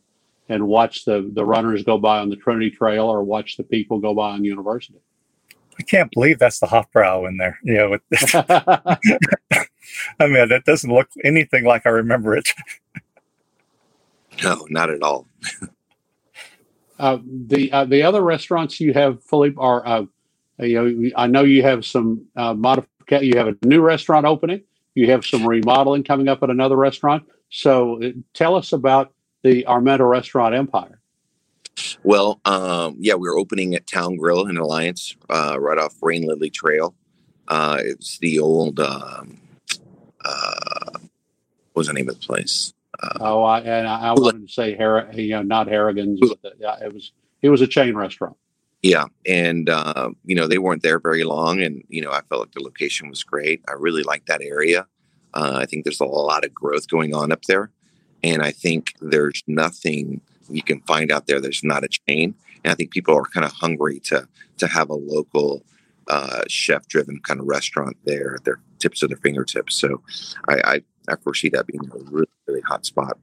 and 0.48 0.68
watch 0.68 1.04
the 1.04 1.30
the 1.34 1.44
runners 1.44 1.84
go 1.84 1.98
by 1.98 2.20
on 2.20 2.30
the 2.30 2.36
Trinity 2.36 2.70
Trail 2.70 3.06
or 3.06 3.24
watch 3.24 3.58
the 3.58 3.64
people 3.64 4.00
go 4.00 4.14
by 4.14 4.32
on 4.32 4.46
University. 4.46 5.02
I 5.78 5.84
can't 5.84 6.12
believe 6.12 6.40
that's 6.40 6.60
the 6.60 6.68
Hofbrau 6.68 7.28
in 7.28 7.38
there. 7.38 7.60
You 7.64 7.74
know, 7.74 7.90
with, 7.90 8.02
I 10.20 10.28
mean, 10.28 10.48
that 10.48 10.64
doesn't 10.66 10.94
look 10.94 11.10
anything 11.24 11.66
like 11.66 11.86
I 11.86 11.90
remember 11.90 12.38
it. 12.38 12.48
No, 14.44 14.68
not 14.70 14.90
at 14.90 15.02
all. 15.02 15.30
Uh, 17.00 17.20
the 17.26 17.72
uh, 17.72 17.86
the 17.86 18.04
other 18.04 18.22
restaurants 18.22 18.82
you 18.82 18.92
have, 18.92 19.24
Philippe, 19.24 19.56
are 19.58 19.88
uh, 19.88 20.04
you 20.60 20.82
know 20.82 21.10
I 21.16 21.28
know 21.28 21.44
you 21.44 21.64
have 21.64 21.86
some 21.86 22.26
uh, 22.36 22.54
modification. 22.54 23.28
You 23.28 23.38
have 23.38 23.48
a 23.48 23.58
new 23.66 23.82
restaurant 23.82 24.26
opening. 24.26 24.62
You 24.94 25.12
have 25.12 25.26
some 25.26 25.46
remodeling 25.46 26.04
coming 26.04 26.28
up 26.28 26.42
at 26.44 26.50
another 26.50 26.76
restaurant. 26.76 27.24
So 27.50 28.02
uh, 28.04 28.12
tell 28.34 28.56
us 28.56 28.74
about 28.74 29.14
the 29.44 29.66
Armenta 29.68 30.10
Restaurant 30.10 30.56
Empire. 30.56 31.00
Well, 32.04 32.40
um, 32.46 32.96
yeah, 33.00 33.16
we 33.16 33.28
are 33.28 33.38
opening 33.38 33.76
at 33.76 33.86
Town 33.86 34.16
Grill 34.16 34.48
in 34.48 34.58
Alliance, 34.58 35.16
uh, 35.30 35.58
right 35.60 35.78
off 35.78 35.96
Rain 36.02 36.26
Lily 36.26 36.50
Trail. 36.50 36.96
Uh, 37.48 37.78
it's 37.82 38.18
the 38.20 38.40
old, 38.40 38.80
um, 38.80 39.40
uh, 40.24 40.92
what 40.94 41.02
was 41.76 41.88
the 41.88 41.94
name 41.94 42.08
of 42.10 42.20
the 42.20 42.26
place? 42.26 42.74
Oh, 43.20 43.44
I, 43.44 43.60
and 43.60 43.88
I, 43.88 44.00
I 44.00 44.12
wanted 44.14 44.48
to 44.48 44.54
say, 44.54 44.76
Har- 44.76 45.10
you 45.14 45.32
know, 45.32 45.42
not 45.42 45.68
Harrigan's. 45.68 46.20
But 46.22 46.42
the, 46.42 46.54
yeah, 46.60 46.78
it 46.82 46.94
was 46.94 47.12
it 47.42 47.50
was 47.50 47.62
a 47.62 47.68
chain 47.68 47.96
restaurant. 47.96 48.38
Yeah, 48.86 49.06
and 49.26 49.68
uh, 49.68 50.12
you 50.26 50.36
know 50.36 50.48
they 50.48 50.60
weren't 50.60 50.84
there 50.84 51.00
very 51.00 51.24
long, 51.24 51.60
and 51.60 51.84
you 51.90 52.04
know 52.04 52.12
I 52.12 52.22
felt 52.30 52.42
like 52.42 52.52
the 52.52 52.62
location 52.62 53.10
was 53.10 53.24
great. 53.24 53.64
I 53.68 53.72
really 53.72 54.04
like 54.04 54.28
that 54.28 54.44
area. 54.44 54.86
Uh, 55.34 55.58
I 55.60 55.66
think 55.66 55.86
there's 55.86 56.00
a 56.02 56.06
lot 56.06 56.46
of 56.46 56.54
growth 56.54 56.88
going 56.88 57.16
on 57.16 57.32
up 57.32 57.42
there, 57.46 57.72
and 58.24 58.44
I 58.44 58.52
think 58.52 58.94
there's 59.02 59.42
nothing 59.48 60.22
you 60.52 60.62
can 60.62 60.82
find 60.82 61.12
out 61.12 61.26
there. 61.26 61.42
There's 61.42 61.64
not 61.64 61.84
a 61.84 61.88
chain, 61.88 62.36
and 62.64 62.72
I 62.72 62.76
think 62.76 62.92
people 62.92 63.16
are 63.16 63.24
kind 63.24 63.44
of 63.44 63.54
hungry 63.54 64.00
to 64.02 64.28
to 64.58 64.68
have 64.68 64.92
a 64.92 64.94
local 64.94 65.64
uh, 66.08 66.44
chef-driven 66.48 67.22
kind 67.22 67.40
of 67.40 67.48
restaurant 67.48 67.98
there 68.06 68.36
at 68.36 68.44
their 68.44 68.60
tips 68.78 69.02
of 69.02 69.10
their 69.10 69.18
fingertips. 69.18 69.74
So 69.74 70.04
I, 70.48 70.58
I, 70.64 70.82
I 71.10 71.16
foresee 71.16 71.50
that 71.50 71.66
being 71.66 71.90
a 71.92 71.98
really 72.12 72.28
really 72.48 72.62
hot 72.62 72.86
spot. 72.86 73.18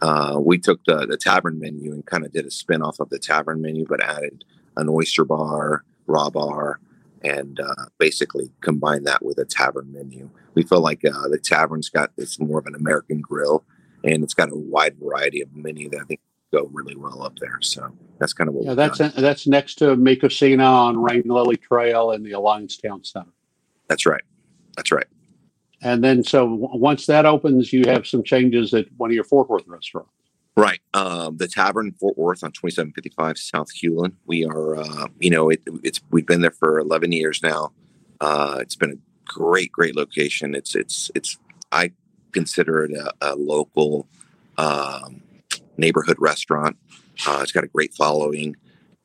Uh, 0.00 0.40
we 0.42 0.56
took 0.56 0.80
the 0.86 1.04
the 1.04 1.18
tavern 1.18 1.60
menu 1.60 1.92
and 1.92 2.06
kind 2.06 2.24
of 2.24 2.32
did 2.32 2.46
a 2.46 2.50
spin 2.50 2.80
off 2.80 2.98
of 2.98 3.10
the 3.10 3.18
tavern 3.18 3.60
menu, 3.60 3.84
but 3.86 4.02
added 4.02 4.42
an 4.76 4.88
oyster 4.88 5.24
bar, 5.24 5.84
raw 6.06 6.30
bar, 6.30 6.80
and 7.22 7.60
uh, 7.60 7.86
basically 7.98 8.50
combine 8.60 9.04
that 9.04 9.24
with 9.24 9.38
a 9.38 9.44
tavern 9.44 9.92
menu. 9.92 10.28
We 10.54 10.62
feel 10.62 10.80
like 10.80 11.04
uh, 11.04 11.28
the 11.28 11.38
tavern's 11.38 11.88
got 11.88 12.10
this 12.16 12.38
more 12.40 12.58
of 12.58 12.66
an 12.66 12.74
American 12.74 13.20
grill, 13.20 13.64
and 14.04 14.22
it's 14.24 14.34
got 14.34 14.50
a 14.50 14.56
wide 14.56 14.96
variety 14.98 15.40
of 15.40 15.54
menu 15.54 15.88
that 15.90 16.00
I 16.00 16.04
think 16.04 16.20
go 16.52 16.68
really 16.72 16.96
well 16.96 17.22
up 17.22 17.38
there. 17.38 17.58
So 17.62 17.90
that's 18.18 18.32
kind 18.32 18.48
of 18.48 18.54
what 18.54 18.64
Yeah, 18.66 18.74
that's 18.74 18.98
done. 18.98 19.12
that's 19.16 19.46
next 19.46 19.76
to 19.76 19.96
Mi 19.96 20.16
Cocina 20.16 20.64
on 20.64 21.00
Rain 21.02 21.22
Lily 21.24 21.56
Trail 21.56 22.10
in 22.10 22.22
the 22.22 22.32
Alliance 22.32 22.76
Town 22.76 23.02
Center. 23.04 23.30
that's 23.88 24.04
right. 24.06 24.22
That's 24.76 24.90
right. 24.92 25.06
And 25.84 26.02
then, 26.04 26.22
so 26.22 26.48
w- 26.48 26.68
once 26.78 27.06
that 27.06 27.26
opens, 27.26 27.72
you 27.72 27.84
have 27.86 28.06
some 28.06 28.22
changes 28.22 28.72
at 28.74 28.86
one 28.98 29.10
of 29.10 29.14
your 29.14 29.24
Fort 29.24 29.48
Worth 29.50 29.66
restaurants. 29.66 30.10
Right. 30.56 30.80
Um, 30.92 31.38
the 31.38 31.48
Tavern 31.48 31.86
in 31.86 31.92
Fort 31.92 32.18
Worth 32.18 32.44
on 32.44 32.52
2755 32.52 33.38
South 33.38 33.68
Hulen. 33.74 34.12
We 34.26 34.44
are, 34.44 34.76
uh, 34.76 35.06
you 35.18 35.30
know, 35.30 35.48
it, 35.48 35.62
it's 35.82 36.00
we've 36.10 36.26
been 36.26 36.42
there 36.42 36.50
for 36.50 36.78
11 36.78 37.12
years 37.12 37.42
now. 37.42 37.72
Uh, 38.20 38.58
it's 38.60 38.76
been 38.76 38.90
a 38.90 38.98
great, 39.24 39.72
great 39.72 39.96
location. 39.96 40.54
It's, 40.54 40.74
it's, 40.74 41.10
it's. 41.14 41.38
I 41.70 41.92
consider 42.32 42.84
it 42.84 42.92
a, 42.92 43.12
a 43.22 43.34
local 43.34 44.06
um, 44.58 45.22
neighborhood 45.78 46.16
restaurant. 46.18 46.76
Uh, 47.26 47.40
it's 47.42 47.52
got 47.52 47.64
a 47.64 47.68
great 47.68 47.94
following. 47.94 48.56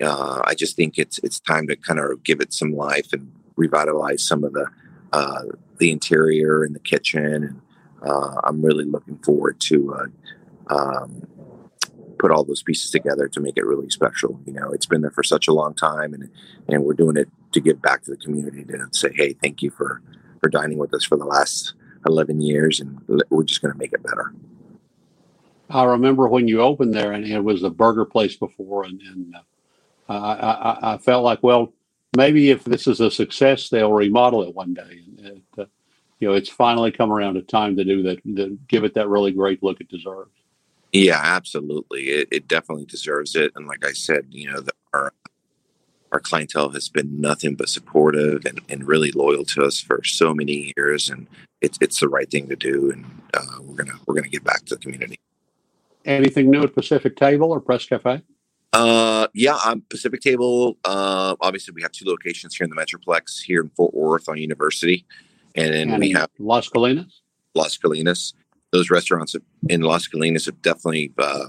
Uh, 0.03 0.41
I 0.43 0.53
just 0.53 0.75
think 0.75 0.97
it's 0.97 1.17
it's 1.19 1.39
time 1.39 1.65
to 1.67 1.77
kind 1.77 1.99
of 1.99 2.23
give 2.23 2.41
it 2.41 2.53
some 2.53 2.75
life 2.75 3.13
and 3.13 3.31
revitalize 3.55 4.27
some 4.27 4.43
of 4.43 4.51
the 4.51 4.67
uh, 5.13 5.43
the 5.77 5.91
interior 5.91 6.63
and 6.63 6.75
the 6.75 6.79
kitchen. 6.79 7.25
And 7.25 7.61
uh, 8.03 8.41
I'm 8.43 8.61
really 8.61 8.83
looking 8.85 9.17
forward 9.19 9.61
to. 9.61 10.11
Um, 10.69 11.25
put 12.17 12.31
all 12.31 12.43
those 12.43 12.63
pieces 12.63 12.91
together 12.91 13.27
to 13.27 13.39
make 13.39 13.57
it 13.57 13.65
really 13.65 13.89
special. 13.89 14.39
You 14.45 14.53
know, 14.53 14.71
it's 14.71 14.85
been 14.85 15.01
there 15.01 15.11
for 15.11 15.23
such 15.23 15.47
a 15.47 15.53
long 15.53 15.73
time, 15.73 16.13
and 16.13 16.29
and 16.67 16.83
we're 16.83 16.93
doing 16.93 17.17
it 17.17 17.29
to 17.53 17.59
give 17.61 17.81
back 17.81 18.03
to 18.03 18.11
the 18.11 18.17
community 18.17 18.63
to 18.65 18.87
say, 18.91 19.11
hey, 19.15 19.33
thank 19.33 19.61
you 19.61 19.71
for 19.71 20.01
for 20.41 20.49
dining 20.49 20.77
with 20.77 20.93
us 20.93 21.03
for 21.03 21.17
the 21.17 21.25
last 21.25 21.73
eleven 22.05 22.41
years, 22.41 22.79
and 22.79 23.01
we're 23.29 23.43
just 23.43 23.61
going 23.61 23.73
to 23.73 23.77
make 23.79 23.93
it 23.93 24.03
better. 24.03 24.33
I 25.69 25.83
remember 25.83 26.27
when 26.29 26.47
you 26.47 26.61
opened 26.61 26.93
there, 26.93 27.11
and 27.11 27.25
it 27.25 27.43
was 27.43 27.63
a 27.63 27.69
burger 27.69 28.05
place 28.05 28.37
before, 28.37 28.85
and, 28.85 29.01
and 29.01 29.35
uh, 29.35 30.13
I, 30.13 30.13
I, 30.13 30.93
I 30.93 30.97
felt 30.97 31.25
like, 31.25 31.43
well, 31.43 31.73
maybe 32.15 32.51
if 32.51 32.63
this 32.63 32.87
is 32.87 33.01
a 33.01 33.11
success, 33.11 33.67
they'll 33.67 33.91
remodel 33.91 34.43
it 34.43 34.55
one 34.55 34.73
day. 34.73 35.01
And 35.17 35.19
it, 35.19 35.43
uh, 35.57 35.65
you 36.19 36.29
know, 36.29 36.35
it's 36.35 36.49
finally 36.49 36.91
come 36.91 37.11
around 37.11 37.35
a 37.35 37.41
time 37.41 37.75
to 37.75 37.83
do 37.83 38.01
that, 38.03 38.23
to 38.37 38.57
give 38.69 38.85
it 38.85 38.93
that 38.93 39.09
really 39.09 39.33
great 39.33 39.61
look 39.61 39.81
it 39.81 39.89
deserves. 39.89 40.31
Yeah, 40.93 41.19
absolutely. 41.21 42.09
It, 42.09 42.27
it 42.31 42.47
definitely 42.47 42.85
deserves 42.85 43.35
it. 43.35 43.51
And 43.55 43.67
like 43.67 43.85
I 43.85 43.91
said, 43.91 44.27
you 44.29 44.51
know, 44.51 44.61
the, 44.61 44.71
our 44.93 45.13
our 46.11 46.19
clientele 46.19 46.69
has 46.69 46.87
been 46.89 47.19
nothing 47.19 47.55
but 47.55 47.69
supportive 47.69 48.45
and, 48.45 48.61
and 48.69 48.87
really 48.87 49.11
loyal 49.11 49.43
to 49.43 49.63
us 49.63 49.79
for 49.79 50.01
so 50.03 50.33
many 50.33 50.73
years, 50.77 51.09
and 51.09 51.27
it's 51.61 51.77
it's 51.81 51.99
the 51.99 52.07
right 52.07 52.29
thing 52.29 52.47
to 52.49 52.55
do. 52.55 52.91
And 52.91 53.05
uh, 53.33 53.61
we're 53.61 53.75
gonna 53.75 53.99
we're 54.05 54.15
gonna 54.15 54.29
get 54.29 54.43
back 54.43 54.65
to 54.65 54.75
the 54.75 54.81
community. 54.81 55.19
Anything 56.05 56.49
new 56.49 56.63
at 56.63 56.73
Pacific 56.73 57.17
Table 57.17 57.51
or 57.51 57.59
Press 57.59 57.85
Cafe? 57.85 58.21
Uh, 58.71 59.27
yeah, 59.33 59.57
on 59.65 59.81
Pacific 59.89 60.21
Table. 60.21 60.77
Uh, 60.85 61.35
obviously, 61.41 61.73
we 61.73 61.81
have 61.81 61.91
two 61.91 62.05
locations 62.05 62.55
here 62.55 62.65
in 62.65 62.69
the 62.69 62.75
Metroplex, 62.75 63.41
here 63.41 63.61
in 63.61 63.69
Fort 63.69 63.93
Worth 63.93 64.29
on 64.29 64.37
University, 64.37 65.05
and 65.55 65.73
then 65.73 65.89
and 65.89 65.99
we 65.99 66.11
have 66.13 66.29
Las 66.39 66.69
Colinas? 66.69 67.19
Las 67.53 67.77
Colinas. 67.77 68.33
Those 68.71 68.89
restaurants 68.89 69.35
in 69.69 69.81
Las 69.81 70.07
Colinas 70.07 70.45
have 70.45 70.61
definitely 70.61 71.13
uh, 71.17 71.47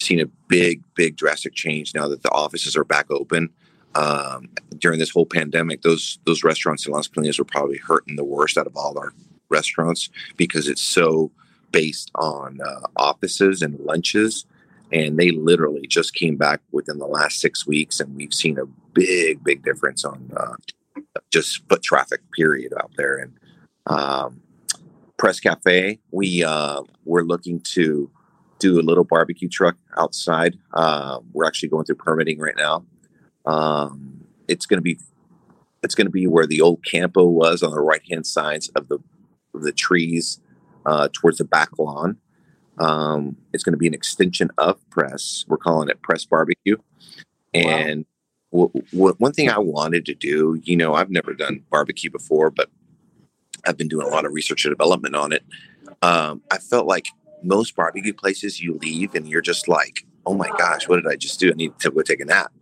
seen 0.00 0.20
a 0.20 0.26
big, 0.48 0.82
big, 0.94 1.16
drastic 1.16 1.54
change 1.54 1.94
now 1.94 2.08
that 2.08 2.22
the 2.22 2.30
offices 2.30 2.76
are 2.76 2.84
back 2.84 3.10
open. 3.10 3.50
Um, 3.94 4.50
during 4.78 4.98
this 4.98 5.10
whole 5.10 5.26
pandemic, 5.26 5.82
those 5.82 6.18
those 6.24 6.44
restaurants 6.44 6.86
in 6.86 6.92
Las 6.92 7.08
Colinas 7.08 7.38
were 7.38 7.44
probably 7.44 7.78
hurting 7.78 8.16
the 8.16 8.24
worst 8.24 8.58
out 8.58 8.66
of 8.66 8.76
all 8.76 8.98
our 8.98 9.12
restaurants 9.48 10.10
because 10.36 10.68
it's 10.68 10.82
so 10.82 11.32
based 11.72 12.10
on 12.14 12.60
uh, 12.60 12.86
offices 12.96 13.62
and 13.62 13.78
lunches. 13.80 14.46
And 14.90 15.18
they 15.18 15.30
literally 15.30 15.86
just 15.86 16.14
came 16.14 16.36
back 16.36 16.60
within 16.72 16.98
the 16.98 17.06
last 17.06 17.40
six 17.40 17.66
weeks, 17.66 18.00
and 18.00 18.14
we've 18.16 18.32
seen 18.32 18.58
a 18.58 18.64
big, 18.94 19.44
big 19.44 19.62
difference 19.62 20.02
on 20.04 20.30
uh, 20.34 20.54
just 21.30 21.66
foot 21.68 21.82
traffic, 21.82 22.20
period, 22.34 22.72
out 22.78 22.92
there. 22.96 23.16
And 23.16 23.34
um, 23.86 24.40
Press 25.18 25.40
Cafe, 25.40 25.98
we 26.12 26.44
uh, 26.44 26.82
we're 27.04 27.22
looking 27.22 27.60
to 27.60 28.10
do 28.58 28.80
a 28.80 28.82
little 28.82 29.04
barbecue 29.04 29.48
truck 29.48 29.76
outside. 29.96 30.58
Uh, 30.72 31.20
we're 31.32 31.44
actually 31.46 31.68
going 31.68 31.84
through 31.84 31.96
permitting 31.96 32.38
right 32.38 32.56
now. 32.56 32.84
Um, 33.44 34.24
it's 34.46 34.64
going 34.64 34.78
to 34.78 34.82
be 34.82 34.98
it's 35.82 35.94
going 35.94 36.06
to 36.06 36.12
be 36.12 36.26
where 36.26 36.46
the 36.46 36.60
old 36.60 36.84
campo 36.84 37.24
was 37.24 37.62
on 37.62 37.72
the 37.72 37.80
right 37.80 38.02
hand 38.08 38.26
sides 38.26 38.68
of 38.70 38.88
the 38.88 38.98
of 39.54 39.62
the 39.62 39.72
trees 39.72 40.40
uh, 40.86 41.08
towards 41.12 41.38
the 41.38 41.44
back 41.44 41.78
lawn. 41.78 42.18
Um, 42.78 43.36
it's 43.52 43.64
going 43.64 43.72
to 43.72 43.78
be 43.78 43.88
an 43.88 43.94
extension 43.94 44.50
of 44.56 44.88
Press. 44.88 45.44
We're 45.48 45.56
calling 45.56 45.88
it 45.88 46.00
Press 46.00 46.24
Barbecue. 46.24 46.76
And 47.52 48.06
w- 48.52 48.70
w- 48.92 49.14
one 49.18 49.32
thing 49.32 49.50
I 49.50 49.58
wanted 49.58 50.06
to 50.06 50.14
do, 50.14 50.60
you 50.62 50.76
know, 50.76 50.94
I've 50.94 51.10
never 51.10 51.34
done 51.34 51.64
barbecue 51.70 52.10
before, 52.10 52.50
but 52.50 52.70
I've 53.66 53.76
been 53.76 53.88
doing 53.88 54.06
a 54.06 54.10
lot 54.10 54.24
of 54.24 54.32
research 54.32 54.64
and 54.64 54.72
development 54.72 55.14
on 55.14 55.32
it. 55.32 55.44
Um, 56.02 56.42
I 56.50 56.58
felt 56.58 56.86
like 56.86 57.06
most 57.42 57.76
barbecue 57.76 58.12
places 58.12 58.60
you 58.60 58.78
leave 58.82 59.14
and 59.14 59.28
you're 59.28 59.40
just 59.40 59.68
like, 59.68 60.04
oh 60.26 60.34
my 60.34 60.50
gosh, 60.58 60.88
what 60.88 60.96
did 60.96 61.10
I 61.10 61.16
just 61.16 61.40
do? 61.40 61.50
I 61.50 61.54
need 61.54 61.78
to 61.78 61.90
go 61.90 62.02
take 62.02 62.20
a 62.20 62.24
nap. 62.24 62.52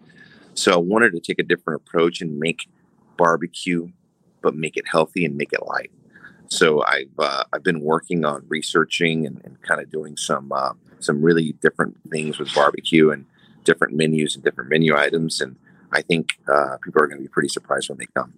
So 0.54 0.72
I 0.72 0.76
wanted 0.76 1.12
to 1.12 1.20
take 1.20 1.38
a 1.38 1.42
different 1.42 1.82
approach 1.82 2.20
and 2.20 2.38
make 2.38 2.68
barbecue, 3.16 3.90
but 4.42 4.54
make 4.54 4.76
it 4.76 4.84
healthy 4.90 5.24
and 5.24 5.36
make 5.36 5.52
it 5.52 5.66
light. 5.66 5.90
So 6.48 6.84
I've 6.84 7.10
uh, 7.18 7.44
I've 7.52 7.62
been 7.62 7.80
working 7.80 8.24
on 8.24 8.44
researching 8.48 9.26
and, 9.26 9.40
and 9.44 9.60
kind 9.62 9.80
of 9.80 9.90
doing 9.90 10.16
some 10.16 10.52
uh, 10.52 10.72
some 11.00 11.22
really 11.22 11.52
different 11.60 11.98
things 12.10 12.38
with 12.38 12.54
barbecue 12.54 13.10
and 13.10 13.26
different 13.64 13.94
menus 13.94 14.34
and 14.36 14.44
different 14.44 14.70
menu 14.70 14.96
items, 14.96 15.40
and 15.40 15.56
I 15.92 16.02
think 16.02 16.38
uh, 16.48 16.76
people 16.82 17.02
are 17.02 17.06
going 17.06 17.18
to 17.18 17.22
be 17.22 17.28
pretty 17.28 17.48
surprised 17.48 17.88
when 17.88 17.98
they 17.98 18.06
come. 18.06 18.32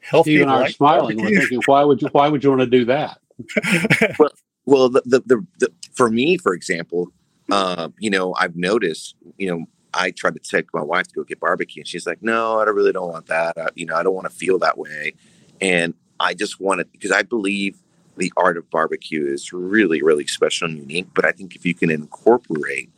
Healthy 0.00 0.32
You 0.32 0.42
and 0.42 0.50
I 0.50 0.62
are 0.62 0.68
smiling. 0.68 1.18
We're 1.18 1.38
thinking, 1.38 1.62
why 1.66 1.84
would 1.84 2.00
you? 2.02 2.08
Why 2.12 2.28
would 2.28 2.42
you 2.42 2.50
want 2.50 2.60
to 2.60 2.66
do 2.66 2.84
that? 2.86 3.18
Well, 4.66 4.88
the, 4.88 5.02
the, 5.04 5.20
the, 5.26 5.46
the 5.58 5.72
for 5.92 6.10
me, 6.10 6.36
for 6.36 6.54
example, 6.54 7.08
uh, 7.50 7.88
you 7.98 8.10
know, 8.10 8.34
I've 8.38 8.54
noticed, 8.54 9.16
you 9.36 9.50
know, 9.50 9.64
I 9.92 10.12
tried 10.12 10.34
to 10.34 10.40
take 10.40 10.72
my 10.72 10.82
wife 10.82 11.08
to 11.08 11.14
go 11.14 11.24
get 11.24 11.40
barbecue, 11.40 11.80
and 11.80 11.88
she's 11.88 12.06
like, 12.06 12.22
"No, 12.22 12.60
I 12.60 12.64
don't 12.64 12.76
really 12.76 12.92
don't 12.92 13.10
want 13.10 13.26
that. 13.26 13.58
I, 13.58 13.68
you 13.74 13.86
know, 13.86 13.96
I 13.96 14.04
don't 14.04 14.14
want 14.14 14.30
to 14.30 14.36
feel 14.36 14.58
that 14.60 14.78
way." 14.78 15.14
And 15.60 15.94
I 16.20 16.34
just 16.34 16.60
want 16.60 16.78
wanted 16.78 16.92
because 16.92 17.10
I 17.10 17.22
believe 17.22 17.78
the 18.16 18.32
art 18.36 18.56
of 18.56 18.70
barbecue 18.70 19.26
is 19.26 19.52
really, 19.52 20.02
really 20.02 20.26
special 20.26 20.68
and 20.68 20.78
unique. 20.78 21.08
But 21.14 21.24
I 21.24 21.32
think 21.32 21.56
if 21.56 21.66
you 21.66 21.74
can 21.74 21.90
incorporate 21.90 22.90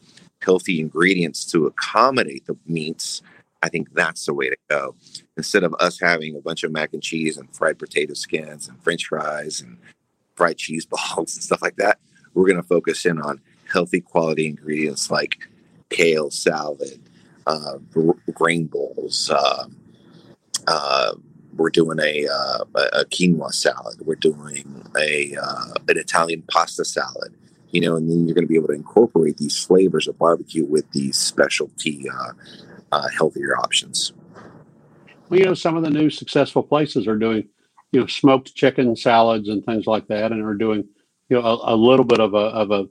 healthy 0.42 0.80
ingredients 0.80 1.46
to 1.52 1.66
accommodate 1.66 2.46
the 2.46 2.56
meats, 2.66 3.22
I 3.62 3.68
think 3.68 3.92
that's 3.94 4.26
the 4.26 4.34
way 4.34 4.50
to 4.50 4.56
go. 4.68 4.96
Instead 5.36 5.62
of 5.62 5.74
us 5.78 6.00
having 6.00 6.36
a 6.36 6.40
bunch 6.40 6.64
of 6.64 6.72
mac 6.72 6.92
and 6.92 7.02
cheese 7.02 7.36
and 7.36 7.54
fried 7.54 7.78
potato 7.78 8.14
skins 8.14 8.68
and 8.68 8.82
French 8.82 9.06
fries 9.06 9.60
and 9.60 9.78
fried 10.34 10.58
cheese 10.58 10.86
balls 11.16 11.34
and 11.34 11.44
stuff 11.44 11.62
like 11.62 11.76
that, 11.76 11.98
we're 12.34 12.46
going 12.46 12.60
to 12.60 12.62
focus 12.62 13.06
in 13.06 13.20
on 13.20 13.40
healthy 13.70 14.00
quality 14.00 14.46
ingredients 14.46 15.10
like 15.10 15.48
kale 15.90 16.30
salad, 16.30 17.00
uh, 17.46 17.78
grain 18.32 18.66
bowls. 18.66 19.30
Uh, 19.30 19.66
uh, 20.66 21.14
we're 21.56 21.70
doing 21.70 21.98
a, 22.00 22.26
uh, 22.26 22.64
a 22.74 23.00
a 23.00 23.04
quinoa 23.04 23.52
salad. 23.52 24.00
We're 24.04 24.14
doing 24.14 24.88
a 24.96 25.36
uh, 25.40 25.74
an 25.88 25.98
Italian 25.98 26.42
pasta 26.50 26.84
salad. 26.84 27.34
You 27.70 27.80
know, 27.80 27.96
and 27.96 28.10
then 28.10 28.26
you're 28.26 28.34
going 28.34 28.44
to 28.44 28.48
be 28.48 28.56
able 28.56 28.68
to 28.68 28.74
incorporate 28.74 29.38
these 29.38 29.64
flavors 29.64 30.06
of 30.06 30.18
barbecue 30.18 30.64
with 30.64 30.90
these 30.92 31.16
specialty, 31.16 32.06
uh, 32.92 33.08
healthier 33.16 33.56
options. 33.56 34.12
Well, 35.28 35.40
you 35.40 35.46
know, 35.46 35.54
some 35.54 35.76
of 35.76 35.82
the 35.82 35.90
new 35.90 36.10
successful 36.10 36.62
places 36.62 37.08
are 37.08 37.16
doing, 37.16 37.48
you 37.90 38.00
know, 38.00 38.06
smoked 38.06 38.54
chicken 38.54 38.94
salads 38.94 39.48
and 39.48 39.64
things 39.64 39.86
like 39.86 40.06
that, 40.08 40.30
and 40.30 40.44
are 40.44 40.54
doing, 40.54 40.86
you 41.28 41.40
know, 41.40 41.42
a, 41.42 41.74
a 41.74 41.76
little 41.76 42.04
bit 42.04 42.20
of 42.20 42.34
a 42.34 42.36
of 42.36 42.70
a, 42.70 42.88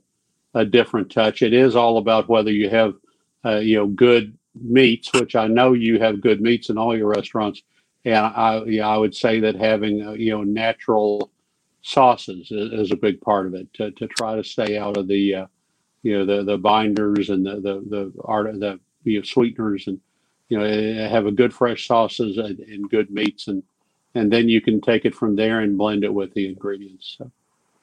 a 0.53 0.65
different 0.65 1.11
touch. 1.11 1.41
It 1.41 1.53
is 1.53 1.75
all 1.75 1.97
about 1.97 2.29
whether 2.29 2.51
you 2.51 2.69
have, 2.69 2.95
uh, 3.45 3.57
you 3.57 3.77
know, 3.77 3.87
good 3.87 4.37
meats, 4.55 5.11
which 5.13 5.35
I 5.35 5.47
know 5.47 5.73
you 5.73 5.99
have 5.99 6.21
good 6.21 6.41
meats 6.41 6.69
in 6.69 6.77
all 6.77 6.97
your 6.97 7.07
restaurants, 7.07 7.61
and 8.03 8.17
I, 8.17 8.63
yeah, 8.65 8.87
I 8.87 8.97
would 8.97 9.15
say 9.15 9.39
that 9.41 9.55
having, 9.55 10.05
uh, 10.05 10.11
you 10.13 10.31
know, 10.31 10.43
natural 10.43 11.31
sauces 11.83 12.51
is, 12.51 12.71
is 12.73 12.91
a 12.91 12.97
big 12.97 13.21
part 13.21 13.45
of 13.47 13.53
it 13.53 13.71
to, 13.73 13.91
to 13.91 14.07
try 14.07 14.35
to 14.35 14.43
stay 14.43 14.77
out 14.77 14.97
of 14.97 15.07
the, 15.07 15.35
uh, 15.35 15.45
you 16.03 16.17
know, 16.17 16.25
the 16.25 16.43
the 16.43 16.57
binders 16.57 17.29
and 17.29 17.45
the 17.45 17.55
the 17.55 17.83
the 17.89 18.13
art 18.25 18.51
the 18.59 18.79
you 19.03 19.19
know 19.19 19.23
sweeteners 19.23 19.87
and 19.87 19.99
you 20.49 20.57
know 20.57 20.63
eh, 20.63 21.07
have 21.07 21.25
a 21.25 21.31
good 21.31 21.53
fresh 21.53 21.87
sauces 21.87 22.37
and, 22.37 22.59
and 22.59 22.89
good 22.89 23.09
meats 23.09 23.47
and 23.47 23.63
and 24.13 24.31
then 24.31 24.49
you 24.49 24.59
can 24.59 24.81
take 24.81 25.05
it 25.05 25.15
from 25.15 25.35
there 25.35 25.61
and 25.61 25.77
blend 25.77 26.03
it 26.03 26.13
with 26.13 26.33
the 26.33 26.47
ingredients 26.47 27.15
so 27.17 27.31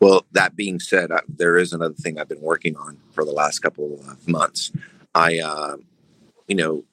Well, 0.00 0.24
that 0.32 0.54
being 0.54 0.78
said, 0.78 1.10
I, 1.10 1.20
there 1.28 1.56
is 1.56 1.72
another 1.72 1.94
thing 1.94 2.18
I've 2.18 2.28
been 2.28 2.40
working 2.40 2.76
on 2.76 2.98
for 3.12 3.24
the 3.24 3.32
last 3.32 3.60
couple 3.60 4.00
of 4.08 4.28
months. 4.28 4.70
I, 5.14 5.38
uh, 5.38 5.76
you 6.46 6.54
know, 6.54 6.84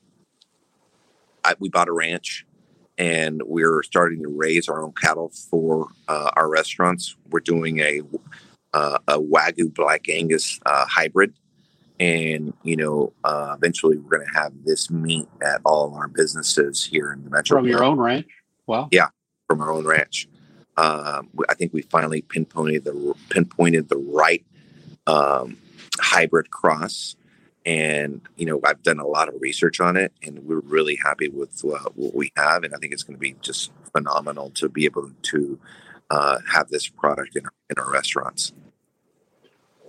I, 1.43 1.53
we 1.59 1.69
bought 1.69 1.87
a 1.87 1.91
ranch 1.91 2.45
and 2.97 3.41
we're 3.45 3.83
starting 3.83 4.23
to 4.23 4.29
raise 4.29 4.67
our 4.67 4.81
own 4.81 4.93
cattle 4.93 5.29
for 5.29 5.87
uh, 6.07 6.31
our 6.35 6.49
restaurants. 6.49 7.15
We're 7.29 7.41
doing 7.41 7.79
a 7.79 8.01
uh, 8.73 8.97
a 9.07 9.19
Wagyu 9.19 9.73
Black 9.73 10.09
Angus 10.09 10.59
uh, 10.65 10.85
hybrid, 10.85 11.33
and 11.99 12.53
you 12.63 12.75
know, 12.75 13.13
uh, 13.23 13.55
eventually 13.57 13.97
we're 13.97 14.17
going 14.17 14.27
to 14.27 14.39
have 14.39 14.53
this 14.65 14.89
meet 14.89 15.27
at 15.41 15.61
all 15.65 15.93
our 15.95 16.07
businesses 16.07 16.83
here 16.83 17.11
in 17.11 17.23
the 17.23 17.29
metro. 17.29 17.59
from 17.59 17.67
your 17.67 17.83
own 17.83 17.97
ranch 17.97 18.27
wow 18.67 18.87
Yeah, 18.91 19.09
from 19.47 19.61
our 19.61 19.71
own 19.71 19.85
ranch. 19.85 20.27
Um, 20.77 21.29
I 21.47 21.53
think 21.53 21.73
we 21.73 21.83
finally 21.83 22.21
pinpointed 22.21 22.83
the 22.83 23.15
pinpointed 23.29 23.87
the 23.87 23.97
right 23.97 24.45
um, 25.07 25.57
hybrid 25.99 26.51
cross, 26.51 27.15
and 27.65 28.21
you 28.35 28.45
know 28.45 28.59
I've 28.63 28.83
done 28.83 28.99
a 28.99 29.07
lot 29.07 29.29
of 29.29 29.35
research 29.39 29.79
on 29.79 29.95
it, 29.95 30.11
and 30.21 30.39
we're 30.45 30.59
really 30.59 30.97
happy 31.01 31.29
with 31.29 31.63
uh, 31.63 31.89
what 31.95 32.13
we 32.13 32.31
have, 32.35 32.63
and 32.63 32.73
I 32.75 32.77
think 32.77 32.91
it's 32.91 33.03
going 33.03 33.15
to 33.15 33.21
be 33.21 33.35
just 33.41 33.71
phenomenal 33.93 34.49
to 34.55 34.67
be 34.67 34.83
able 34.85 35.11
to 35.21 35.59
uh, 36.09 36.39
have 36.51 36.69
this 36.69 36.87
product 36.89 37.35
in 37.35 37.45
our, 37.45 37.53
in 37.69 37.79
our 37.79 37.91
restaurants. 37.91 38.51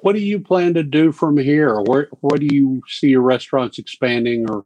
What 0.03 0.15
do 0.15 0.21
you 0.21 0.39
plan 0.41 0.75
to 0.75 0.83
do 0.83 1.13
from 1.13 1.37
here 1.37 1.81
where 1.83 2.09
where 2.21 2.39
do 2.39 2.47
you 2.55 2.83
see 2.89 3.09
your 3.09 3.23
restaurants 3.23 3.79
expanding 3.79 4.49
or 4.51 4.65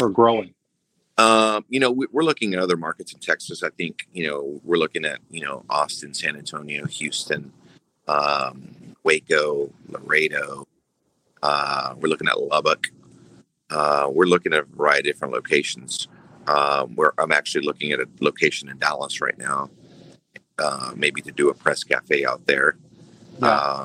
or 0.00 0.10
growing 0.10 0.54
Um, 1.18 1.64
you 1.68 1.80
know, 1.80 1.90
we, 1.90 2.06
we're 2.12 2.22
looking 2.22 2.54
at 2.54 2.60
other 2.60 2.76
markets 2.76 3.12
in 3.12 3.18
Texas. 3.18 3.64
I 3.64 3.70
think 3.70 4.06
you 4.12 4.28
know 4.28 4.60
we're 4.64 4.78
looking 4.78 5.04
at 5.04 5.18
you 5.30 5.42
know 5.42 5.64
Austin, 5.68 6.14
San 6.14 6.36
Antonio, 6.36 6.86
Houston, 6.86 7.52
um, 8.06 8.94
Waco, 9.02 9.72
Laredo. 9.88 10.66
Uh, 11.42 11.94
we're 11.98 12.08
looking 12.08 12.28
at 12.28 12.40
Lubbock. 12.40 12.86
Uh, 13.70 14.08
we're 14.12 14.26
looking 14.26 14.52
at 14.52 14.60
a 14.60 14.76
variety 14.76 15.10
of 15.10 15.16
different 15.16 15.34
locations. 15.34 16.06
Um, 16.46 16.94
where 16.96 17.12
I'm 17.18 17.32
actually 17.32 17.66
looking 17.66 17.92
at 17.92 18.00
a 18.00 18.08
location 18.20 18.68
in 18.70 18.78
Dallas 18.78 19.20
right 19.20 19.36
now, 19.38 19.68
uh, 20.58 20.92
maybe 20.96 21.20
to 21.22 21.32
do 21.32 21.50
a 21.50 21.54
press 21.54 21.84
cafe 21.84 22.24
out 22.24 22.46
there. 22.46 22.78
Yeah. 23.42 23.84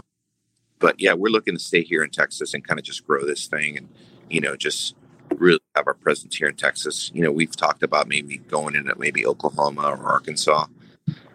But 0.83 0.99
yeah, 0.99 1.13
we're 1.13 1.29
looking 1.29 1.53
to 1.53 1.63
stay 1.63 1.81
here 1.81 2.03
in 2.03 2.09
Texas 2.09 2.53
and 2.53 2.67
kind 2.67 2.77
of 2.77 2.83
just 2.83 3.07
grow 3.07 3.25
this 3.25 3.47
thing, 3.47 3.77
and 3.77 3.87
you 4.29 4.41
know, 4.41 4.57
just 4.57 4.95
really 5.37 5.61
have 5.77 5.87
our 5.87 5.93
presence 5.93 6.35
here 6.35 6.49
in 6.49 6.57
Texas. 6.57 7.09
You 7.13 7.23
know, 7.23 7.31
we've 7.31 7.55
talked 7.55 7.83
about 7.83 8.09
maybe 8.09 8.39
going 8.39 8.75
into 8.75 8.93
maybe 8.99 9.25
Oklahoma 9.25 9.83
or 9.83 10.03
Arkansas, 10.03 10.65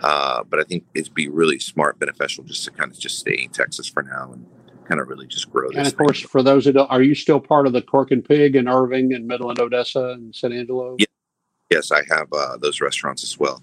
uh, 0.03 0.45
but 0.45 0.61
I 0.61 0.65
think 0.65 0.85
it'd 0.95 1.15
be 1.15 1.29
really 1.29 1.59
smart, 1.59 1.99
beneficial 1.99 2.45
just 2.45 2.63
to 2.67 2.71
kind 2.73 2.93
of 2.93 2.99
just 2.99 3.21
stay 3.21 3.45
in 3.45 3.49
Texas 3.49 3.89
for 3.89 4.03
now 4.03 4.33
and 4.35 4.45
kind 4.87 5.01
of 5.01 5.09
really 5.09 5.27
just 5.27 5.51
grow 5.51 5.69
this. 5.69 5.79
and 5.79 5.87
of 5.87 5.95
thing. 5.95 6.07
course 6.07 6.21
for 6.21 6.43
those 6.43 6.67
that 6.67 6.73
don't 6.75 6.91
are 6.91 7.03
you 7.03 7.15
still 7.15 7.41
part 7.41 7.67
of 7.67 7.73
the 7.73 7.81
cork 7.81 8.11
and 8.11 8.27
pig 8.27 8.55
in 8.55 8.69
irving 8.69 9.15
and 9.15 9.27
midland 9.27 9.61
odessa 9.61 10.11
and 10.11 10.35
san 10.35 10.53
angelo 10.53 10.97
Yeah, 10.99 11.07
yes, 11.71 11.91
I 11.91 12.03
have 12.11 12.29
uh, 12.35 12.59
those 12.59 12.83
restaurants 12.83 13.23
as 13.23 13.39
well. 13.39 13.63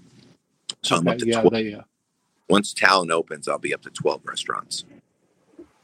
So 0.81 0.95
I'm 0.95 1.07
up 1.07 1.19
to 1.19 1.27
yeah 1.27 1.41
12. 1.41 1.53
they 1.53 1.73
uh, 1.75 1.81
Once 2.49 2.73
town 2.73 3.11
opens, 3.11 3.47
I'll 3.47 3.59
be 3.59 3.73
up 3.73 3.83
to 3.83 3.91
12 3.91 4.21
restaurants. 4.25 4.83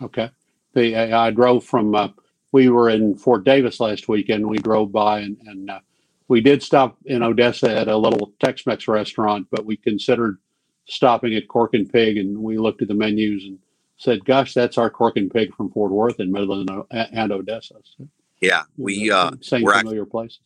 Okay. 0.02 0.30
The, 0.74 0.96
I, 0.96 1.28
I 1.28 1.32
drove 1.32 1.64
from, 1.64 1.94
uh, 1.96 2.10
we 2.52 2.70
were 2.70 2.90
in 2.90 3.16
Fort 3.16 3.44
Davis 3.44 3.80
last 3.80 4.08
weekend. 4.08 4.48
We 4.48 4.58
drove 4.58 4.92
by 4.92 5.20
and, 5.20 5.38
and 5.46 5.70
uh, 5.70 5.80
we 6.28 6.42
did 6.42 6.64
stop 6.64 6.98
in 7.06 7.24
Odessa 7.24 7.70
at 7.76 7.88
a 7.88 7.98
little 7.98 8.34
Tex 8.40 8.66
Mex 8.66 8.88
restaurant, 8.88 9.48
but 9.52 9.66
we 9.66 9.76
considered 9.78 10.38
stopping 10.86 11.36
at 11.36 11.48
Cork 11.48 11.74
and 11.74 11.92
Pig 11.92 12.18
and 12.18 12.38
we 12.38 12.58
looked 12.58 12.82
at 12.82 12.88
the 12.88 12.94
menus 12.94 13.44
and 13.44 13.60
said, 13.98 14.26
gosh, 14.26 14.54
that's 14.54 14.78
our 14.78 14.90
Cork 14.90 15.18
and 15.18 15.30
Pig 15.32 15.54
from 15.56 15.70
Fort 15.72 15.92
Worth 15.92 16.20
and 16.20 16.32
Midland 16.32 16.70
and, 16.70 17.10
and 17.14 17.32
Odessa. 17.32 17.76
So, 17.98 18.08
Yeah, 18.40 18.64
we 18.78 19.12
uh, 19.12 19.32
same 19.42 19.68
act- 19.68 19.80
familiar 19.80 20.06
places. 20.06 20.40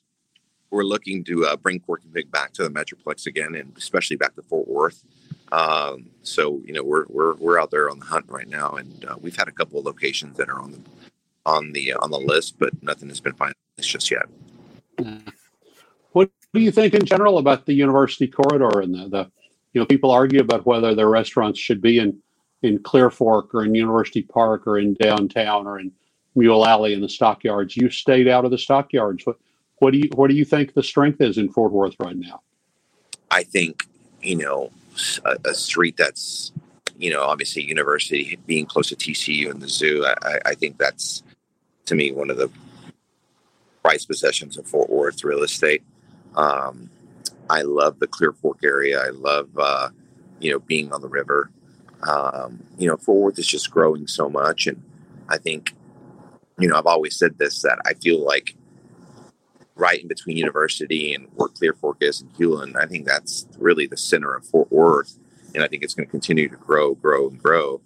we're 0.71 0.83
looking 0.83 1.23
to 1.25 1.45
uh, 1.45 1.55
bring 1.55 1.79
Cork 1.79 2.01
and 2.03 2.13
Pig 2.13 2.31
back 2.31 2.51
to 2.53 2.63
the 2.63 2.69
Metroplex 2.69 3.27
again, 3.27 3.55
and 3.55 3.71
especially 3.77 4.17
back 4.17 4.35
to 4.35 4.41
Fort 4.41 4.67
Worth. 4.67 5.03
Um, 5.51 6.07
so 6.23 6.61
you 6.65 6.73
know 6.73 6.83
we're 6.83 7.05
we're 7.07 7.35
we're 7.35 7.59
out 7.59 7.71
there 7.71 7.89
on 7.89 7.99
the 7.99 8.05
hunt 8.05 8.25
right 8.29 8.47
now, 8.47 8.71
and 8.71 9.05
uh, 9.05 9.15
we've 9.19 9.35
had 9.35 9.47
a 9.47 9.51
couple 9.51 9.79
of 9.79 9.85
locations 9.85 10.37
that 10.37 10.49
are 10.49 10.59
on 10.59 10.71
the 10.71 10.79
on 11.45 11.71
the 11.71 11.93
on 11.93 12.11
the 12.11 12.19
list, 12.19 12.57
but 12.59 12.71
nothing 12.81 13.09
has 13.09 13.19
been 13.19 13.33
finalized 13.33 13.53
just 13.79 14.09
yet. 14.09 14.25
What 16.11 16.31
do 16.53 16.61
you 16.61 16.71
think 16.71 16.93
in 16.93 17.05
general 17.05 17.37
about 17.37 17.65
the 17.65 17.73
university 17.73 18.27
corridor 18.27 18.79
and 18.79 18.93
the, 18.93 19.09
the, 19.09 19.31
you 19.73 19.81
know, 19.81 19.85
people 19.85 20.11
argue 20.11 20.39
about 20.39 20.65
whether 20.65 20.95
the 20.95 21.05
restaurants 21.05 21.59
should 21.59 21.81
be 21.81 21.99
in 21.99 22.17
in 22.61 22.81
Clear 22.81 23.09
Fork 23.09 23.53
or 23.53 23.63
in 23.65 23.75
University 23.75 24.23
Park 24.23 24.65
or 24.65 24.79
in 24.79 24.95
downtown 24.95 25.67
or 25.67 25.79
in 25.79 25.91
Mule 26.35 26.65
Alley 26.65 26.93
in 26.93 27.01
the 27.01 27.09
stockyards. 27.09 27.77
You 27.77 27.89
stayed 27.89 28.27
out 28.27 28.45
of 28.45 28.51
the 28.51 28.57
stockyards. 28.57 29.25
What, 29.25 29.37
what 29.77 29.91
do 29.91 29.99
you 29.99 30.09
what 30.15 30.29
do 30.29 30.35
you 30.35 30.45
think 30.45 30.73
the 30.73 30.83
strength 30.83 31.21
is 31.21 31.37
in 31.37 31.49
Fort 31.49 31.71
Worth 31.71 31.95
right 31.99 32.15
now? 32.15 32.41
I 33.29 33.43
think 33.43 33.85
you 34.21 34.37
know 34.37 34.71
a, 35.25 35.37
a 35.45 35.53
street 35.53 35.97
that's 35.97 36.51
you 36.97 37.11
know 37.11 37.21
obviously 37.23 37.63
university 37.63 38.37
being 38.45 38.65
close 38.65 38.89
to 38.89 38.95
TCU 38.95 39.49
and 39.49 39.61
the 39.61 39.69
zoo. 39.69 40.05
I, 40.23 40.39
I 40.45 40.55
think 40.55 40.77
that's 40.77 41.23
to 41.85 41.95
me 41.95 42.11
one 42.11 42.29
of 42.29 42.37
the 42.37 42.49
prized 43.83 44.07
possessions 44.07 44.57
of 44.57 44.67
Fort 44.67 44.89
Worth 44.89 45.23
real 45.23 45.43
estate. 45.43 45.83
Um, 46.35 46.89
I 47.49 47.61
love 47.61 47.99
the 47.99 48.07
Clear 48.07 48.31
Fork 48.31 48.59
area. 48.63 48.99
I 48.99 49.09
love 49.09 49.49
uh, 49.57 49.89
you 50.39 50.51
know 50.51 50.59
being 50.59 50.91
on 50.91 51.01
the 51.01 51.09
river. 51.09 51.49
Um, 52.07 52.63
you 52.77 52.87
know, 52.87 52.97
Fort 52.97 53.19
Worth 53.19 53.39
is 53.39 53.47
just 53.47 53.71
growing 53.71 54.07
so 54.07 54.29
much, 54.29 54.67
and 54.67 54.81
I 55.29 55.37
think 55.37 55.73
you 56.57 56.67
know 56.67 56.77
I've 56.77 56.85
always 56.85 57.15
said 57.15 57.37
this 57.37 57.61
that 57.61 57.79
I 57.85 57.93
feel 57.93 58.23
like 58.23 58.55
right 59.75 60.01
in 60.01 60.07
between 60.07 60.37
university 60.37 61.13
and 61.13 61.27
where 61.35 61.49
Clear 61.49 61.73
Fork 61.73 61.97
is 62.01 62.21
and 62.21 62.33
Hulen, 62.33 62.75
I 62.75 62.85
think 62.85 63.05
that's 63.05 63.47
really 63.57 63.87
the 63.87 63.97
center 63.97 64.33
of 64.33 64.45
Fort 64.45 64.71
Worth, 64.71 65.17
and 65.53 65.63
I 65.63 65.67
think 65.67 65.83
it's 65.83 65.93
going 65.93 66.07
to 66.07 66.11
continue 66.11 66.49
to 66.49 66.55
grow, 66.55 66.95
grow, 66.95 67.29
and 67.29 67.41
grow. 67.41 67.81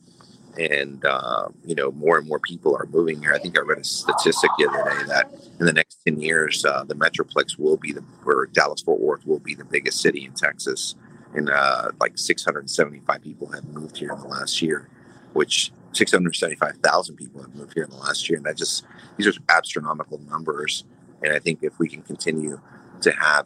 And 0.57 1.03
uh, 1.05 1.49
you 1.63 1.75
know, 1.75 1.91
more 1.91 2.17
and 2.17 2.27
more 2.27 2.39
people 2.39 2.75
are 2.75 2.87
moving 2.87 3.21
here. 3.21 3.33
I 3.33 3.39
think 3.39 3.57
I 3.57 3.61
read 3.61 3.77
a 3.77 3.83
statistic 3.83 4.49
the 4.57 4.67
other 4.67 4.89
day 4.89 5.05
that 5.07 5.31
in 5.59 5.65
the 5.65 5.71
next 5.71 5.99
ten 6.05 6.19
years, 6.19 6.65
uh, 6.65 6.83
the 6.83 6.95
Metroplex 6.95 7.57
will 7.57 7.77
be 7.77 7.93
the 7.93 8.01
where 8.23 8.45
Dallas 8.47 8.81
Fort 8.81 8.99
Worth 8.99 9.25
will 9.25 9.39
be 9.39 9.55
the 9.55 9.63
biggest 9.63 10.01
city 10.01 10.25
in 10.25 10.33
Texas, 10.33 10.95
and 11.33 11.49
uh, 11.49 11.91
like 11.99 12.17
675 12.17 13.21
people 13.21 13.47
have 13.51 13.63
moved 13.65 13.97
here 13.97 14.11
in 14.11 14.19
the 14.19 14.27
last 14.27 14.61
year, 14.61 14.89
which 15.33 15.71
675,000 15.93 17.15
people 17.15 17.41
have 17.41 17.55
moved 17.55 17.73
here 17.73 17.83
in 17.83 17.89
the 17.91 17.97
last 17.97 18.27
year, 18.27 18.37
and 18.37 18.45
that 18.45 18.57
just 18.57 18.85
these 19.17 19.27
are 19.27 19.39
astronomical 19.49 20.19
numbers 20.29 20.83
and 21.23 21.33
I 21.33 21.39
think 21.39 21.59
if 21.61 21.77
we 21.79 21.87
can 21.87 22.01
continue 22.01 22.61
to 23.01 23.11
have 23.11 23.45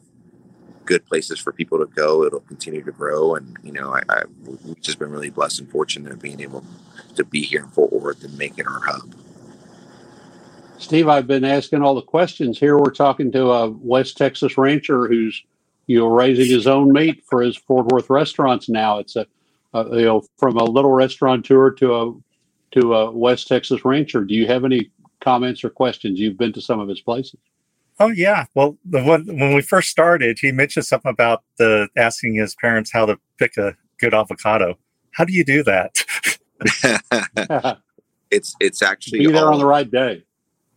good 0.86 1.05
places 1.05 1.39
for 1.39 1.51
people 1.51 1.79
to 1.79 1.86
go, 1.86 2.23
it'll 2.23 2.41
continue 2.41 2.83
to 2.83 2.91
grow. 2.91 3.36
And 3.36 3.57
you 3.63 3.71
know, 3.71 3.95
I, 3.95 4.01
I 4.09 4.23
we've 4.45 4.81
just 4.81 4.99
been 4.99 5.12
really 5.12 5.29
blessed 5.29 5.59
and 5.59 5.71
fortunate 5.71 6.12
of 6.12 6.21
being 6.21 6.41
able 6.41 6.63
to 7.15 7.23
be 7.23 7.41
here 7.41 7.62
in 7.62 7.69
Fort 7.69 7.93
Worth 7.93 8.23
and 8.23 8.38
make 8.38 8.57
it 8.57 8.67
our 8.67 8.79
hub. 8.79 9.15
Steve, 10.77 11.07
I've 11.07 11.27
been 11.27 11.45
asking 11.45 11.81
all 11.81 11.95
the 11.95 12.01
questions 12.01 12.59
here. 12.59 12.77
We're 12.77 12.91
talking 12.91 13.31
to 13.31 13.51
a 13.51 13.69
West 13.69 14.17
Texas 14.17 14.57
rancher 14.57 15.07
who's 15.07 15.41
you 15.88 15.99
know 15.99 16.07
raising 16.07 16.47
his 16.47 16.67
own 16.67 16.91
meat 16.91 17.23
for 17.29 17.41
his 17.41 17.55
Fort 17.57 17.88
Worth 17.88 18.09
restaurants 18.09 18.69
now. 18.69 18.99
It's 18.99 19.15
a, 19.15 19.25
a 19.73 19.97
you 19.97 20.05
know 20.05 20.23
from 20.38 20.57
a 20.57 20.63
little 20.63 20.91
restaurateur 20.91 21.71
to 21.71 21.95
a 21.95 22.13
to 22.79 22.95
a 22.95 23.12
West 23.12 23.47
Texas 23.47 23.86
rancher. 23.86 24.23
Do 24.23 24.33
you 24.33 24.47
have 24.47 24.65
any 24.65 24.91
comments 25.21 25.63
or 25.63 25.69
questions? 25.69 26.19
You've 26.19 26.38
been 26.38 26.53
to 26.53 26.62
some 26.62 26.79
of 26.79 26.89
his 26.89 27.01
places. 27.01 27.39
Oh 27.99 28.10
yeah. 28.10 28.45
Well, 28.56 28.77
the 28.86 29.03
one 29.03 29.25
when 29.27 29.53
we 29.53 29.62
first 29.62 29.89
started, 29.89 30.39
he 30.39 30.51
mentioned 30.51 30.86
something 30.86 31.12
about 31.12 31.43
the 31.58 31.88
asking 31.95 32.36
his 32.36 32.56
parents 32.56 32.91
how 32.91 33.06
to 33.06 33.19
pick 33.38 33.58
a 33.58 33.75
good 33.99 34.13
avocado. 34.13 34.77
How 35.12 35.25
do 35.25 35.34
you 35.34 35.45
do 35.45 35.63
that? 35.63 36.03
it's 38.32 38.56
it's 38.60 38.82
actually 38.82 39.19
be 39.19 39.27
there 39.27 39.45
all, 39.45 39.53
on 39.53 39.60
the 39.60 39.65
right 39.65 39.89
day. 39.89 40.23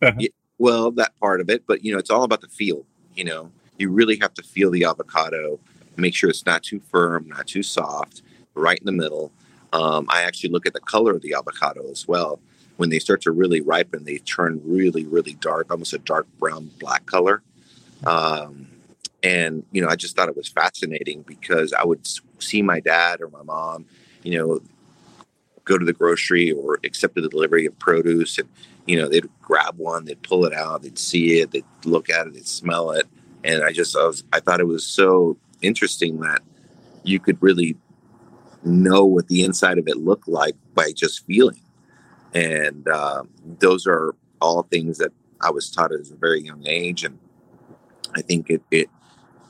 Uh-huh. 0.02 0.12
Yeah, 0.18 0.29
well, 0.59 0.90
that 0.92 1.18
part 1.18 1.40
of 1.40 1.48
it, 1.48 1.64
but 1.66 1.85
you 1.85 1.92
know, 1.92 1.98
it's 1.98 2.11
all 2.11 2.22
about 2.22 2.42
the 2.42 2.48
feel. 2.48 2.85
You 3.14 3.24
know, 3.24 3.50
you 3.79 3.90
really 3.90 4.18
have 4.20 4.35
to 4.35 4.42
feel 4.42 4.70
the 4.70 4.85
avocado, 4.85 5.59
make 5.96 6.14
sure 6.14 6.29
it's 6.29 6.44
not 6.44 6.62
too 6.62 6.81
firm, 6.81 7.29
not 7.29 7.46
too 7.46 7.62
soft, 7.62 8.22
right 8.55 8.79
in 8.79 8.85
the 8.85 8.92
middle. 8.92 9.33
Um, 9.72 10.07
I 10.11 10.22
actually 10.22 10.50
look 10.50 10.66
at 10.66 10.74
the 10.74 10.81
color 10.81 11.12
of 11.12 11.22
the 11.22 11.35
avocado 11.35 11.90
as 11.90 12.07
well 12.07 12.40
when 12.76 12.90
they 12.90 12.98
start 12.98 13.22
to 13.22 13.30
really 13.30 13.60
ripen, 13.60 14.04
they 14.04 14.18
turn 14.18 14.60
really, 14.64 15.04
really 15.04 15.34
dark, 15.34 15.70
almost 15.70 15.92
a 15.92 15.98
dark 15.98 16.26
brown 16.38 16.70
black 16.78 17.06
color. 17.06 17.42
Um, 18.04 18.68
and 19.22 19.64
you 19.72 19.82
know, 19.82 19.88
I 19.88 19.96
just 19.96 20.14
thought 20.14 20.28
it 20.28 20.36
was 20.36 20.48
fascinating 20.48 21.22
because 21.22 21.72
I 21.72 21.84
would 21.84 22.06
see 22.38 22.62
my 22.62 22.80
dad 22.80 23.20
or 23.20 23.28
my 23.28 23.42
mom, 23.42 23.86
you 24.22 24.38
know, 24.38 24.60
go 25.64 25.78
to 25.78 25.84
the 25.84 25.92
grocery 25.92 26.52
or 26.52 26.78
accept 26.84 27.14
the 27.14 27.28
delivery 27.28 27.66
of 27.66 27.78
produce, 27.78 28.38
and 28.38 28.48
you 28.86 28.96
know, 28.96 29.08
they'd 29.08 29.28
grab 29.42 29.78
one, 29.78 30.04
they'd 30.04 30.22
pull 30.22 30.44
it 30.44 30.52
out, 30.52 30.82
they'd 30.82 30.98
see 30.98 31.40
it, 31.40 31.50
they'd 31.50 31.64
look 31.84 32.08
at 32.08 32.26
it, 32.26 32.34
they'd 32.34 32.46
smell 32.46 32.92
it, 32.92 33.06
and 33.42 33.64
I 33.64 33.72
just, 33.72 33.96
I 33.96 34.06
was, 34.06 34.22
I 34.32 34.40
thought 34.40 34.60
it 34.60 34.66
was 34.66 34.86
so 34.86 35.36
interesting 35.62 36.20
that 36.20 36.42
you 37.02 37.18
could 37.18 37.42
really 37.42 37.76
know 38.64 39.04
what 39.04 39.28
the 39.28 39.44
inside 39.44 39.78
of 39.78 39.88
it 39.88 39.96
looked 39.96 40.28
like 40.28 40.54
by 40.74 40.92
just 40.92 41.24
feeling 41.26 41.60
and 42.37 42.87
uh, 42.87 43.22
those 43.61 43.87
are 43.87 44.14
all 44.42 44.62
things 44.64 44.99
that 44.99 45.12
I 45.40 45.51
was 45.51 45.70
taught 45.70 45.92
at 45.92 46.01
a 46.01 46.16
very 46.16 46.42
young 46.42 46.66
age, 46.66 47.03
and 47.03 47.18
I 48.14 48.20
think 48.20 48.51
it 48.51 48.62
it 48.70 48.90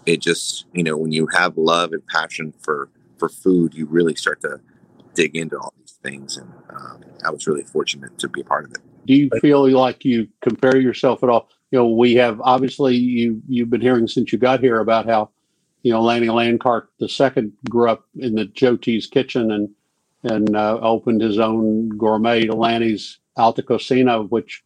it 0.07 0.21
just 0.21 0.67
you 0.73 0.85
know 0.85 0.97
when 0.97 1.11
you 1.11 1.27
have 1.35 1.59
love 1.59 1.93
and 1.93 2.07
passion 2.07 2.55
for 2.61 2.89
for 3.19 3.29
food, 3.29 3.75
you 3.75 3.87
really 3.87 4.15
start 4.15 4.41
to 4.43 4.61
dig 5.15 5.37
into 5.37 5.59
all 5.59 5.75
these 5.79 5.99
things, 6.03 6.37
and 6.37 6.53
um, 6.71 7.05
I 7.25 7.31
was 7.31 7.49
really 7.49 7.65
fortunate 7.65 8.17
to 8.19 8.29
be 8.29 8.43
a 8.43 8.45
part 8.45 8.65
of 8.65 8.71
it. 8.71 8.79
Do 9.05 9.15
you 9.15 9.31
feel 9.41 9.69
like 9.69 10.05
you 10.05 10.29
compare 10.41 10.77
yourself 10.77 11.25
at 11.25 11.29
all? 11.29 11.49
You 11.73 11.81
know, 11.81 11.89
we 11.89 12.15
have 12.15 12.41
obviously 12.41 12.95
you 12.95 13.43
you've 13.49 13.71
been 13.71 13.81
hearing 13.81 14.07
since 14.07 14.33
you 14.33 14.39
got 14.39 14.61
here 14.61 14.79
about 14.79 15.07
how 15.07 15.31
you 15.83 15.93
know 15.93 16.03
Lanny 16.03 16.29
Lancarte 16.29 16.87
the 17.01 17.09
second 17.09 17.53
grew 17.69 17.91
up 17.91 18.05
in 18.17 18.37
the 18.37 18.45
Joe 18.45 18.77
T's 18.77 19.09
kitchen 19.09 19.51
and 19.51 19.71
and 20.23 20.57
uh, 20.57 20.79
opened 20.81 21.21
his 21.21 21.39
own 21.39 21.89
gourmet 21.91 22.49
Lanny's 22.49 23.19
Alta 23.37 23.63
Cocina, 23.63 24.23
which 24.23 24.65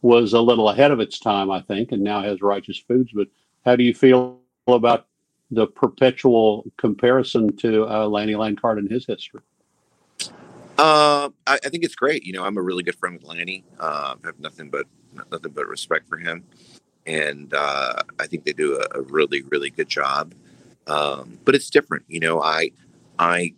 was 0.00 0.32
a 0.32 0.40
little 0.40 0.68
ahead 0.68 0.90
of 0.90 1.00
its 1.00 1.18
time, 1.18 1.50
I 1.50 1.60
think, 1.60 1.92
and 1.92 2.02
now 2.02 2.22
has 2.22 2.42
Righteous 2.42 2.78
Foods. 2.78 3.10
But 3.14 3.28
how 3.64 3.76
do 3.76 3.84
you 3.84 3.94
feel 3.94 4.40
about 4.66 5.06
the 5.50 5.66
perpetual 5.66 6.64
comparison 6.76 7.56
to 7.58 7.86
uh, 7.86 8.06
Lanny 8.06 8.32
Lancarte 8.32 8.78
and 8.78 8.90
his 8.90 9.06
history? 9.06 9.40
Uh, 10.78 11.28
I, 11.46 11.58
I, 11.64 11.68
think 11.68 11.84
it's 11.84 11.94
great. 11.94 12.24
You 12.24 12.32
know, 12.32 12.44
I'm 12.44 12.56
a 12.56 12.62
really 12.62 12.82
good 12.82 12.96
friend 12.96 13.14
with 13.14 13.24
Lanny. 13.24 13.62
Uh, 13.78 14.16
have 14.24 14.40
nothing 14.40 14.70
but 14.70 14.86
nothing 15.30 15.52
but 15.52 15.68
respect 15.68 16.08
for 16.08 16.16
him, 16.16 16.44
and 17.06 17.52
uh, 17.52 18.02
I 18.18 18.26
think 18.26 18.44
they 18.44 18.54
do 18.54 18.80
a, 18.80 18.98
a 18.98 19.02
really, 19.02 19.42
really 19.42 19.68
good 19.70 19.88
job. 19.88 20.34
Um, 20.86 21.38
but 21.44 21.54
it's 21.54 21.68
different. 21.68 22.04
You 22.08 22.20
know, 22.20 22.42
I 22.42 22.70
I 23.18 23.52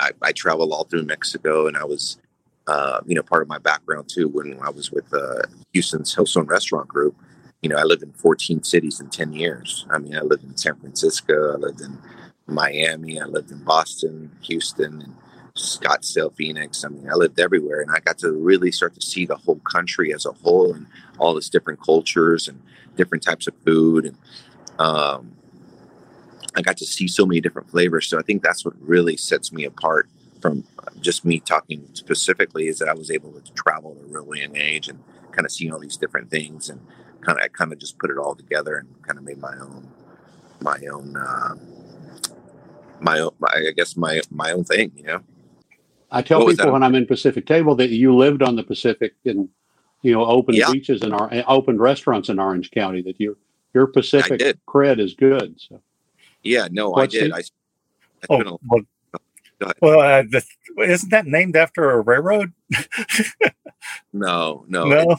I, 0.00 0.10
I 0.22 0.32
travel 0.32 0.72
all 0.72 0.84
through 0.84 1.04
Mexico, 1.04 1.66
and 1.66 1.76
I 1.76 1.84
was, 1.84 2.18
uh, 2.66 3.00
you 3.06 3.14
know, 3.14 3.22
part 3.22 3.42
of 3.42 3.48
my 3.48 3.58
background 3.58 4.08
too 4.08 4.28
when 4.28 4.58
I 4.60 4.70
was 4.70 4.90
with 4.90 5.12
uh, 5.12 5.42
Houston's 5.72 6.14
Hillstone 6.14 6.48
Restaurant 6.48 6.88
Group. 6.88 7.16
You 7.62 7.70
know, 7.70 7.76
I 7.76 7.82
lived 7.82 8.02
in 8.02 8.12
14 8.12 8.62
cities 8.62 9.00
in 9.00 9.08
10 9.08 9.32
years. 9.32 9.86
I 9.90 9.98
mean, 9.98 10.16
I 10.16 10.20
lived 10.20 10.44
in 10.44 10.56
San 10.56 10.76
Francisco, 10.76 11.54
I 11.54 11.56
lived 11.56 11.80
in 11.80 11.98
Miami, 12.46 13.20
I 13.20 13.24
lived 13.24 13.50
in 13.50 13.62
Boston, 13.64 14.30
Houston, 14.42 15.02
and 15.02 15.16
Scottsdale, 15.56 16.34
Phoenix. 16.36 16.84
I 16.84 16.88
mean, 16.88 17.08
I 17.10 17.14
lived 17.14 17.40
everywhere, 17.40 17.80
and 17.80 17.90
I 17.90 18.00
got 18.00 18.18
to 18.18 18.30
really 18.30 18.70
start 18.70 18.94
to 18.94 19.00
see 19.00 19.26
the 19.26 19.36
whole 19.36 19.60
country 19.70 20.12
as 20.12 20.26
a 20.26 20.32
whole 20.32 20.74
and 20.74 20.86
all 21.18 21.36
its 21.36 21.48
different 21.48 21.82
cultures 21.82 22.46
and 22.46 22.60
different 22.96 23.24
types 23.24 23.46
of 23.46 23.54
food 23.64 24.04
and 24.04 24.16
um, 24.78 25.35
I 26.56 26.62
got 26.62 26.76
to 26.78 26.86
see 26.86 27.06
so 27.06 27.26
many 27.26 27.40
different 27.40 27.70
flavors. 27.70 28.08
So 28.08 28.18
I 28.18 28.22
think 28.22 28.42
that's 28.42 28.64
what 28.64 28.74
really 28.80 29.16
sets 29.16 29.52
me 29.52 29.64
apart 29.64 30.08
from 30.40 30.64
just 31.00 31.24
me 31.24 31.40
talking 31.40 31.86
specifically 31.92 32.68
is 32.68 32.78
that 32.78 32.88
I 32.88 32.94
was 32.94 33.10
able 33.10 33.32
to 33.32 33.52
travel 33.52 33.96
at 33.98 34.04
a 34.04 34.08
really 34.08 34.40
young 34.40 34.56
age 34.56 34.88
and 34.88 35.02
kind 35.32 35.44
of 35.44 35.52
see 35.52 35.70
all 35.70 35.78
these 35.78 35.96
different 35.96 36.30
things 36.30 36.68
and 36.70 36.80
kind 37.20 37.38
of 37.38 37.44
I 37.44 37.48
kind 37.48 37.72
of 37.72 37.78
just 37.78 37.98
put 37.98 38.10
it 38.10 38.18
all 38.18 38.34
together 38.34 38.76
and 38.76 38.88
kind 39.02 39.18
of 39.18 39.24
made 39.24 39.38
my 39.38 39.54
own 39.60 39.88
my 40.60 40.78
own 40.90 41.16
uh, 41.16 41.54
my 43.00 43.20
own 43.20 43.30
my, 43.38 43.48
I 43.54 43.72
guess 43.76 43.96
my 43.96 44.20
my 44.30 44.52
own 44.52 44.64
thing, 44.64 44.92
you 44.96 45.04
know. 45.04 45.20
I 46.10 46.22
tell 46.22 46.46
people 46.46 46.72
when 46.72 46.82
I'm 46.82 46.94
in 46.94 47.06
Pacific 47.06 47.46
Table 47.46 47.74
that 47.76 47.90
you 47.90 48.14
lived 48.14 48.42
on 48.42 48.56
the 48.56 48.62
Pacific 48.62 49.14
and 49.24 49.48
you 50.02 50.12
know 50.12 50.24
opened 50.24 50.56
yeah. 50.56 50.70
beaches 50.70 51.02
and 51.02 51.12
our 51.12 51.30
opened 51.48 51.80
restaurants 51.80 52.28
in 52.28 52.38
Orange 52.38 52.70
County. 52.70 53.02
That 53.02 53.20
your 53.20 53.36
your 53.74 53.86
Pacific 53.88 54.40
cred 54.66 55.00
is 55.00 55.14
good. 55.14 55.60
So 55.60 55.80
yeah, 56.46 56.68
no, 56.70 56.90
What's 56.90 57.14
I 57.14 57.18
did. 57.18 57.32
I, 57.32 57.42
oh, 58.30 58.40
a, 58.40 58.58
well, 58.68 59.72
well 59.80 60.00
uh, 60.00 60.22
the, 60.22 60.44
isn't 60.82 61.10
that 61.10 61.26
named 61.26 61.56
after 61.56 61.90
a 61.90 62.00
railroad? 62.00 62.52
no, 64.12 64.64
no. 64.68 64.84
No. 64.84 65.16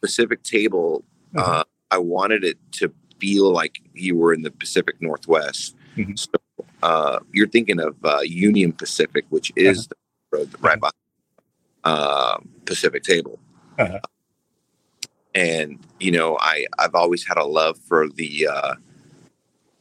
Pacific 0.00 0.42
Table. 0.42 1.04
Uh-huh. 1.36 1.60
Uh, 1.60 1.64
I 1.90 1.98
wanted 1.98 2.44
it 2.44 2.58
to 2.72 2.92
feel 3.20 3.52
like 3.52 3.80
you 3.94 4.16
were 4.16 4.32
in 4.32 4.42
the 4.42 4.50
Pacific 4.50 4.96
Northwest. 5.00 5.76
Mm-hmm. 5.96 6.14
So 6.16 6.30
uh, 6.82 7.20
you're 7.32 7.48
thinking 7.48 7.80
of 7.80 7.96
uh, 8.04 8.20
Union 8.22 8.72
Pacific, 8.72 9.26
which 9.28 9.52
is 9.56 9.80
uh-huh. 9.80 9.94
the 10.30 10.38
road 10.38 10.54
right 10.60 10.80
by 10.80 10.90
uh, 11.84 12.38
Pacific 12.64 13.02
Table. 13.02 13.38
Uh-huh. 13.78 14.00
And 15.34 15.78
you 16.00 16.10
know, 16.10 16.36
I 16.40 16.66
I've 16.78 16.94
always 16.94 17.24
had 17.26 17.36
a 17.36 17.44
love 17.44 17.78
for 17.78 18.08
the 18.08 18.48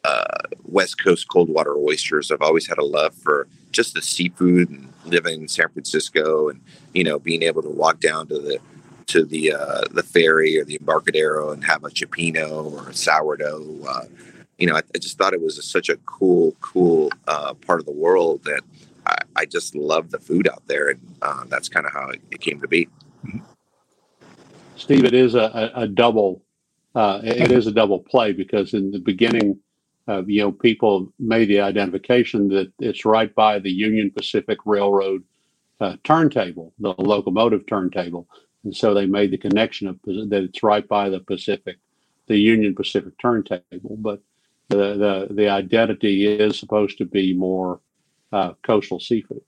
uh, 0.10 0.24
West 0.64 1.04
Coast 1.04 1.28
cold 1.28 1.50
water 1.50 1.76
oysters. 1.78 2.32
I've 2.32 2.42
always 2.42 2.68
had 2.68 2.78
a 2.78 2.86
love 2.86 3.14
for 3.14 3.48
just 3.72 3.94
the 3.94 4.02
seafood 4.02 4.70
and 4.70 4.92
living 5.06 5.42
in 5.42 5.48
San 5.48 5.70
Francisco 5.70 6.50
and 6.50 6.62
you 6.94 7.04
know 7.04 7.20
being 7.20 7.44
able 7.44 7.62
to 7.62 7.70
walk 7.70 8.00
down 8.00 8.28
to 8.28 8.40
the 8.40 8.60
to 9.08 9.26
the 9.26 9.54
uh, 9.54 9.82
the 9.92 10.04
ferry 10.04 10.58
or 10.58 10.66
the 10.66 10.78
Embarcadero 10.80 11.52
and 11.52 11.64
have 11.64 11.84
a 11.84 11.90
cioppino 11.90 12.72
or 12.74 12.90
a 12.90 12.94
sourdough. 12.94 13.80
Uh, 13.88 14.06
you 14.58 14.68
know, 14.68 14.76
I, 14.76 14.82
I, 14.94 14.98
just 15.00 15.18
thought 15.18 15.34
it 15.34 15.42
was 15.42 15.58
a, 15.58 15.62
such 15.62 15.88
a 15.88 15.96
cool, 16.06 16.54
cool 16.60 17.10
uh, 17.28 17.54
part 17.54 17.80
of 17.80 17.86
the 17.86 17.94
world 17.94 18.44
that 18.44 18.62
I, 19.06 19.16
I 19.38 19.46
just 19.46 19.74
love 19.74 20.12
the 20.12 20.20
food 20.20 20.50
out 20.50 20.64
there, 20.68 20.90
and 20.90 21.00
uh, 21.22 21.46
that's 21.48 21.70
kind 21.70 21.86
of 21.86 21.94
how 21.94 22.10
it, 22.10 22.22
it, 22.30 22.42
came 22.42 22.60
to 22.60 22.68
be. 22.68 22.90
Steve, 24.76 25.06
it 25.06 25.14
is 25.14 25.34
a, 25.36 25.72
a, 25.76 25.84
a 25.84 25.88
double. 25.88 26.44
Uh, 26.94 27.22
it 27.24 27.52
is 27.52 27.68
a 27.68 27.72
double 27.72 28.00
play 28.00 28.34
because 28.34 28.74
in 28.74 28.92
the 28.92 29.00
beginning, 29.00 29.58
uh, 30.10 30.24
you 30.26 30.42
know, 30.42 30.52
people 30.52 31.14
made 31.20 31.50
the 31.50 31.62
identification 31.62 32.50
that 32.50 32.72
it's 32.80 33.06
right 33.06 33.34
by 33.36 33.60
the 33.60 33.72
Union 33.72 34.10
Pacific 34.10 34.58
Railroad 34.66 35.24
uh, 35.80 35.98
turntable, 36.04 36.74
the 36.80 36.96
locomotive 36.98 37.66
turntable, 37.68 38.28
and 38.64 38.76
so 38.76 38.94
they 38.94 39.06
made 39.06 39.32
the 39.32 39.38
connection 39.38 39.88
of 39.88 40.00
that 40.04 40.44
it's 40.44 40.64
right 40.64 40.88
by 40.88 41.10
the 41.10 41.20
Pacific, 41.20 41.78
the 42.28 42.38
Union 42.38 42.74
Pacific 42.76 43.14
turntable. 43.22 43.98
But 43.98 44.22
the 44.70 45.28
the, 45.28 45.28
the 45.32 45.48
identity 45.48 46.26
is 46.26 46.60
supposed 46.60 46.98
to 46.98 47.06
be 47.06 47.34
more 47.34 47.80
uh, 48.34 48.54
coastal 48.64 49.00
seafood. 49.00 49.42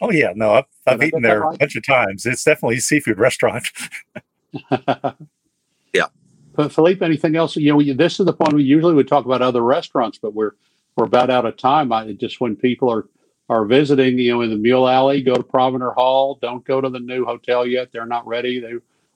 Oh 0.00 0.10
yeah, 0.10 0.32
no, 0.34 0.54
I've, 0.54 0.64
I've 0.86 1.02
eaten 1.02 1.20
there 1.20 1.42
right? 1.42 1.56
a 1.56 1.58
bunch 1.58 1.76
of 1.76 1.84
times. 1.86 2.24
It's 2.24 2.44
definitely 2.44 2.78
a 2.78 2.80
seafood 2.80 3.18
restaurant. 3.18 3.68
yeah. 5.92 6.06
But 6.60 6.72
Philippe, 6.72 7.02
anything 7.02 7.36
else? 7.36 7.56
You 7.56 7.72
know, 7.72 7.94
this 7.94 8.20
is 8.20 8.26
the 8.26 8.34
point 8.34 8.52
we 8.52 8.62
usually 8.62 8.92
would 8.92 9.08
talk 9.08 9.24
about 9.24 9.40
other 9.40 9.62
restaurants, 9.62 10.18
but 10.18 10.34
we're 10.34 10.52
we're 10.94 11.06
about 11.06 11.30
out 11.30 11.46
of 11.46 11.56
time. 11.56 11.90
I 11.90 12.12
just 12.12 12.38
when 12.38 12.54
people 12.54 12.92
are 12.92 13.08
are 13.48 13.64
visiting, 13.64 14.18
you 14.18 14.32
know, 14.32 14.42
in 14.42 14.50
the 14.50 14.58
Mule 14.58 14.86
Alley, 14.86 15.22
go 15.22 15.34
to 15.34 15.42
Provender 15.42 15.94
Hall. 15.94 16.38
Don't 16.42 16.62
go 16.62 16.82
to 16.82 16.90
the 16.90 17.00
new 17.00 17.24
hotel 17.24 17.66
yet; 17.66 17.92
they're 17.92 18.04
not 18.04 18.26
ready. 18.26 18.60
They 18.60 18.74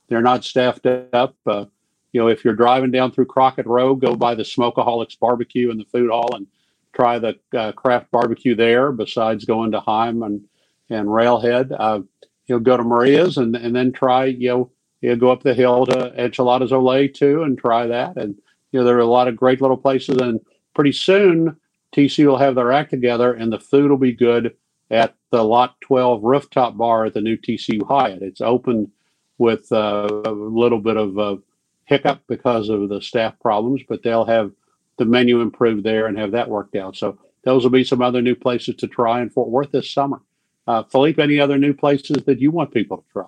they're 0.09 0.23
not 0.23 0.43
staffed 0.43 0.87
up. 0.87 1.37
Uh, 1.47 1.67
you 2.15 2.21
know, 2.23 2.29
if 2.29 2.47
you're 2.47 2.55
driving 2.55 2.91
down 2.91 3.13
through 3.13 3.27
Crockett 3.27 3.67
Road, 3.67 3.97
go 3.97 4.17
by 4.17 4.35
the 4.35 4.43
Smokeaholics 4.43 5.19
Barbecue 5.19 5.71
and 5.71 5.79
the 5.79 5.85
food 5.85 6.09
hall 6.09 6.35
and 6.35 6.47
try 6.95 7.19
the 7.19 7.39
uh, 7.55 7.73
craft 7.73 8.11
barbecue 8.11 8.55
there. 8.55 8.91
Besides 8.91 9.45
going 9.45 9.71
to 9.73 9.81
Heim 9.81 10.23
and 10.23 10.41
and 10.89 11.13
Railhead, 11.13 11.73
uh, 11.79 12.01
you 12.47 12.55
know, 12.55 12.59
go 12.59 12.79
to 12.79 12.85
Maria's 12.85 13.37
and 13.37 13.55
and 13.55 13.77
then 13.77 13.93
try 13.93 14.25
you 14.25 14.49
know 14.49 14.71
you 15.05 15.11
know, 15.11 15.17
go 15.17 15.31
up 15.31 15.43
the 15.43 15.53
hill 15.53 15.85
to 15.85 16.15
Enchiladas 16.19 16.73
Ole 16.73 17.09
too 17.09 17.43
and 17.43 17.59
try 17.59 17.87
that. 17.87 18.17
And 18.17 18.35
you 18.73 18.81
know, 18.81 18.87
there 18.87 18.97
are 18.97 19.01
a 19.01 19.07
lot 19.07 19.29
of 19.29 19.37
great 19.37 19.61
little 19.61 19.77
places. 19.77 20.17
And 20.17 20.41
pretty 20.75 20.93
soon, 20.93 21.57
TC 21.95 22.27
will 22.27 22.39
have 22.39 22.55
their 22.55 22.73
act 22.73 22.91
together, 22.91 23.35
and 23.35 23.53
the 23.53 23.61
food 23.61 23.91
will 23.91 23.99
be 23.99 24.13
good 24.13 24.57
at 24.91 25.15
the 25.31 25.45
Lot 25.45 25.79
12 25.83 26.25
rooftop 26.25 26.79
bar 26.79 27.05
at 27.05 27.13
the 27.13 27.21
new 27.21 27.37
TC 27.37 27.87
Hyatt. 27.87 28.23
It's 28.23 28.41
opened 28.41 28.91
with 29.37 29.71
uh, 29.71 30.23
a 30.25 30.33
little 30.33 30.81
bit 30.81 30.97
of 30.97 31.19
a 31.19 31.37
hiccup 31.85 32.23
because 32.27 32.71
of 32.71 32.89
the 32.89 33.03
staff 33.03 33.39
problems, 33.41 33.83
but 33.87 34.03
they'll 34.03 34.25
have 34.25 34.53
the 34.97 35.05
menu 35.05 35.43
improved 35.43 35.85
there 35.85 36.07
and 36.07 36.19
have 36.19 36.31
that 36.31 36.49
worked 36.49 36.77
out. 36.77 36.97
So 36.97 37.19
those 37.43 37.63
will 37.63 37.71
be 37.71 37.85
some 37.85 38.01
other 38.01 38.23
new 38.23 38.35
places 38.35 38.77
to 38.77 38.89
try 38.89 39.21
in 39.21 39.29
Fort 39.29 39.51
Worth 39.51 39.71
this 39.71 39.91
summer. 39.91 40.23
Uh, 40.67 40.83
Philippe, 40.85 41.23
any 41.23 41.39
other 41.39 41.59
new 41.59 41.75
places 41.75 42.25
that 42.25 42.41
you 42.41 42.51
want 42.51 42.73
people 42.73 42.97
to 42.97 43.05
try? 43.13 43.27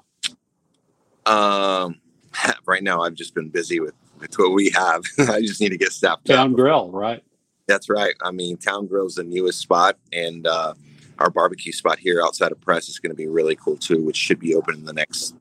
Um, 1.26 2.00
right 2.66 2.82
now, 2.82 3.02
I've 3.02 3.14
just 3.14 3.34
been 3.34 3.48
busy 3.48 3.80
with, 3.80 3.94
with 4.18 4.34
what 4.38 4.52
we 4.52 4.70
have. 4.70 5.02
I 5.18 5.40
just 5.40 5.60
need 5.60 5.70
to 5.70 5.78
get 5.78 5.92
staffed 5.92 6.26
Town 6.26 6.50
up. 6.50 6.56
Grill, 6.56 6.90
right? 6.90 7.22
That's 7.66 7.90
right. 7.90 8.14
I 8.22 8.30
mean, 8.30 8.56
Town 8.56 8.86
Grill's 8.86 9.16
the 9.16 9.24
newest 9.24 9.58
spot, 9.58 9.98
and 10.12 10.46
uh, 10.46 10.74
our 11.18 11.30
barbecue 11.30 11.72
spot 11.72 11.98
here 11.98 12.22
outside 12.22 12.52
of 12.52 12.60
Press 12.60 12.88
is 12.88 12.98
going 12.98 13.10
to 13.10 13.16
be 13.16 13.26
really 13.26 13.56
cool 13.56 13.76
too, 13.76 14.04
which 14.04 14.16
should 14.16 14.38
be 14.38 14.54
open 14.54 14.76
in 14.76 14.84
the 14.84 14.92
next 14.92 15.34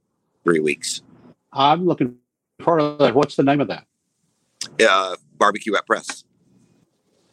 three 0.43 0.59
weeks. 0.59 1.01
I'm 1.53 1.85
looking 1.85 2.17
forward 2.61 2.97
to 2.97 3.03
that. 3.03 3.15
What's 3.15 3.35
the 3.35 3.43
name 3.43 3.61
of 3.61 3.67
that? 3.67 3.85
Uh, 4.81 5.15
barbecue 5.37 5.75
at 5.75 5.85
Press. 5.85 6.23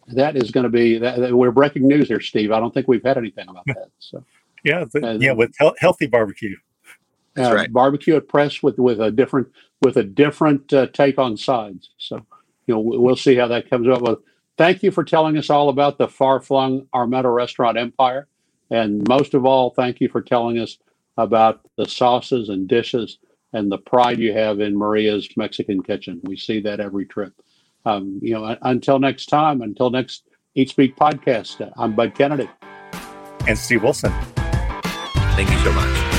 That 0.08 0.36
is 0.36 0.50
going 0.50 0.64
to 0.64 0.70
be 0.70 0.98
that. 0.98 1.32
We're 1.32 1.52
breaking 1.52 1.86
news 1.88 2.08
here, 2.08 2.20
Steve. 2.20 2.52
I 2.52 2.60
don't 2.60 2.74
think 2.74 2.88
we've 2.88 3.02
had 3.02 3.16
anything 3.16 3.48
about 3.48 3.64
that. 3.66 3.88
So 3.98 4.24
yeah, 4.64 4.84
the, 4.92 5.16
yeah, 5.20 5.32
with 5.32 5.54
he- 5.58 5.72
healthy 5.78 6.06
barbecue. 6.06 6.56
That's 7.34 7.50
uh, 7.50 7.54
right. 7.54 7.72
Barbecue 7.72 8.16
at 8.16 8.28
Press 8.28 8.62
with 8.62 8.78
with 8.78 9.00
a 9.00 9.10
different 9.10 9.48
with 9.80 9.96
a 9.96 10.02
different 10.02 10.72
uh, 10.72 10.86
take 10.88 11.18
on 11.18 11.36
sides. 11.36 11.90
So 11.98 12.24
you 12.66 12.74
know 12.74 12.80
we'll 12.80 13.16
see 13.16 13.36
how 13.36 13.48
that 13.48 13.70
comes 13.70 13.88
up. 13.88 14.02
With 14.02 14.18
thank 14.56 14.82
you 14.82 14.90
for 14.90 15.04
telling 15.04 15.36
us 15.38 15.50
all 15.50 15.68
about 15.68 15.98
the 15.98 16.08
far 16.08 16.40
flung 16.40 16.86
Armenta 16.94 17.34
restaurant 17.34 17.78
empire. 17.78 18.28
And 18.70 19.06
most 19.06 19.34
of 19.34 19.44
all, 19.44 19.70
thank 19.70 20.00
you 20.00 20.08
for 20.08 20.22
telling 20.22 20.58
us 20.58 20.78
about 21.18 21.60
the 21.76 21.86
sauces 21.86 22.48
and 22.48 22.66
dishes 22.66 23.18
and 23.52 23.70
the 23.70 23.78
pride 23.78 24.18
you 24.18 24.32
have 24.32 24.60
in 24.60 24.76
Maria's 24.76 25.28
Mexican 25.36 25.82
kitchen. 25.82 26.20
We 26.24 26.36
see 26.36 26.60
that 26.60 26.80
every 26.80 27.04
trip. 27.04 27.34
Um, 27.84 28.18
you 28.22 28.34
know, 28.34 28.56
until 28.62 28.98
next 28.98 29.26
time, 29.26 29.60
until 29.60 29.90
next 29.90 30.24
Eat 30.54 30.70
Speak 30.70 30.96
podcast, 30.96 31.70
I'm 31.76 31.94
Bud 31.94 32.14
Kennedy. 32.14 32.48
And 33.46 33.58
Steve 33.58 33.82
Wilson. 33.82 34.12
Thank 35.34 35.50
you 35.50 35.58
so 35.58 35.72
much. 35.72 36.11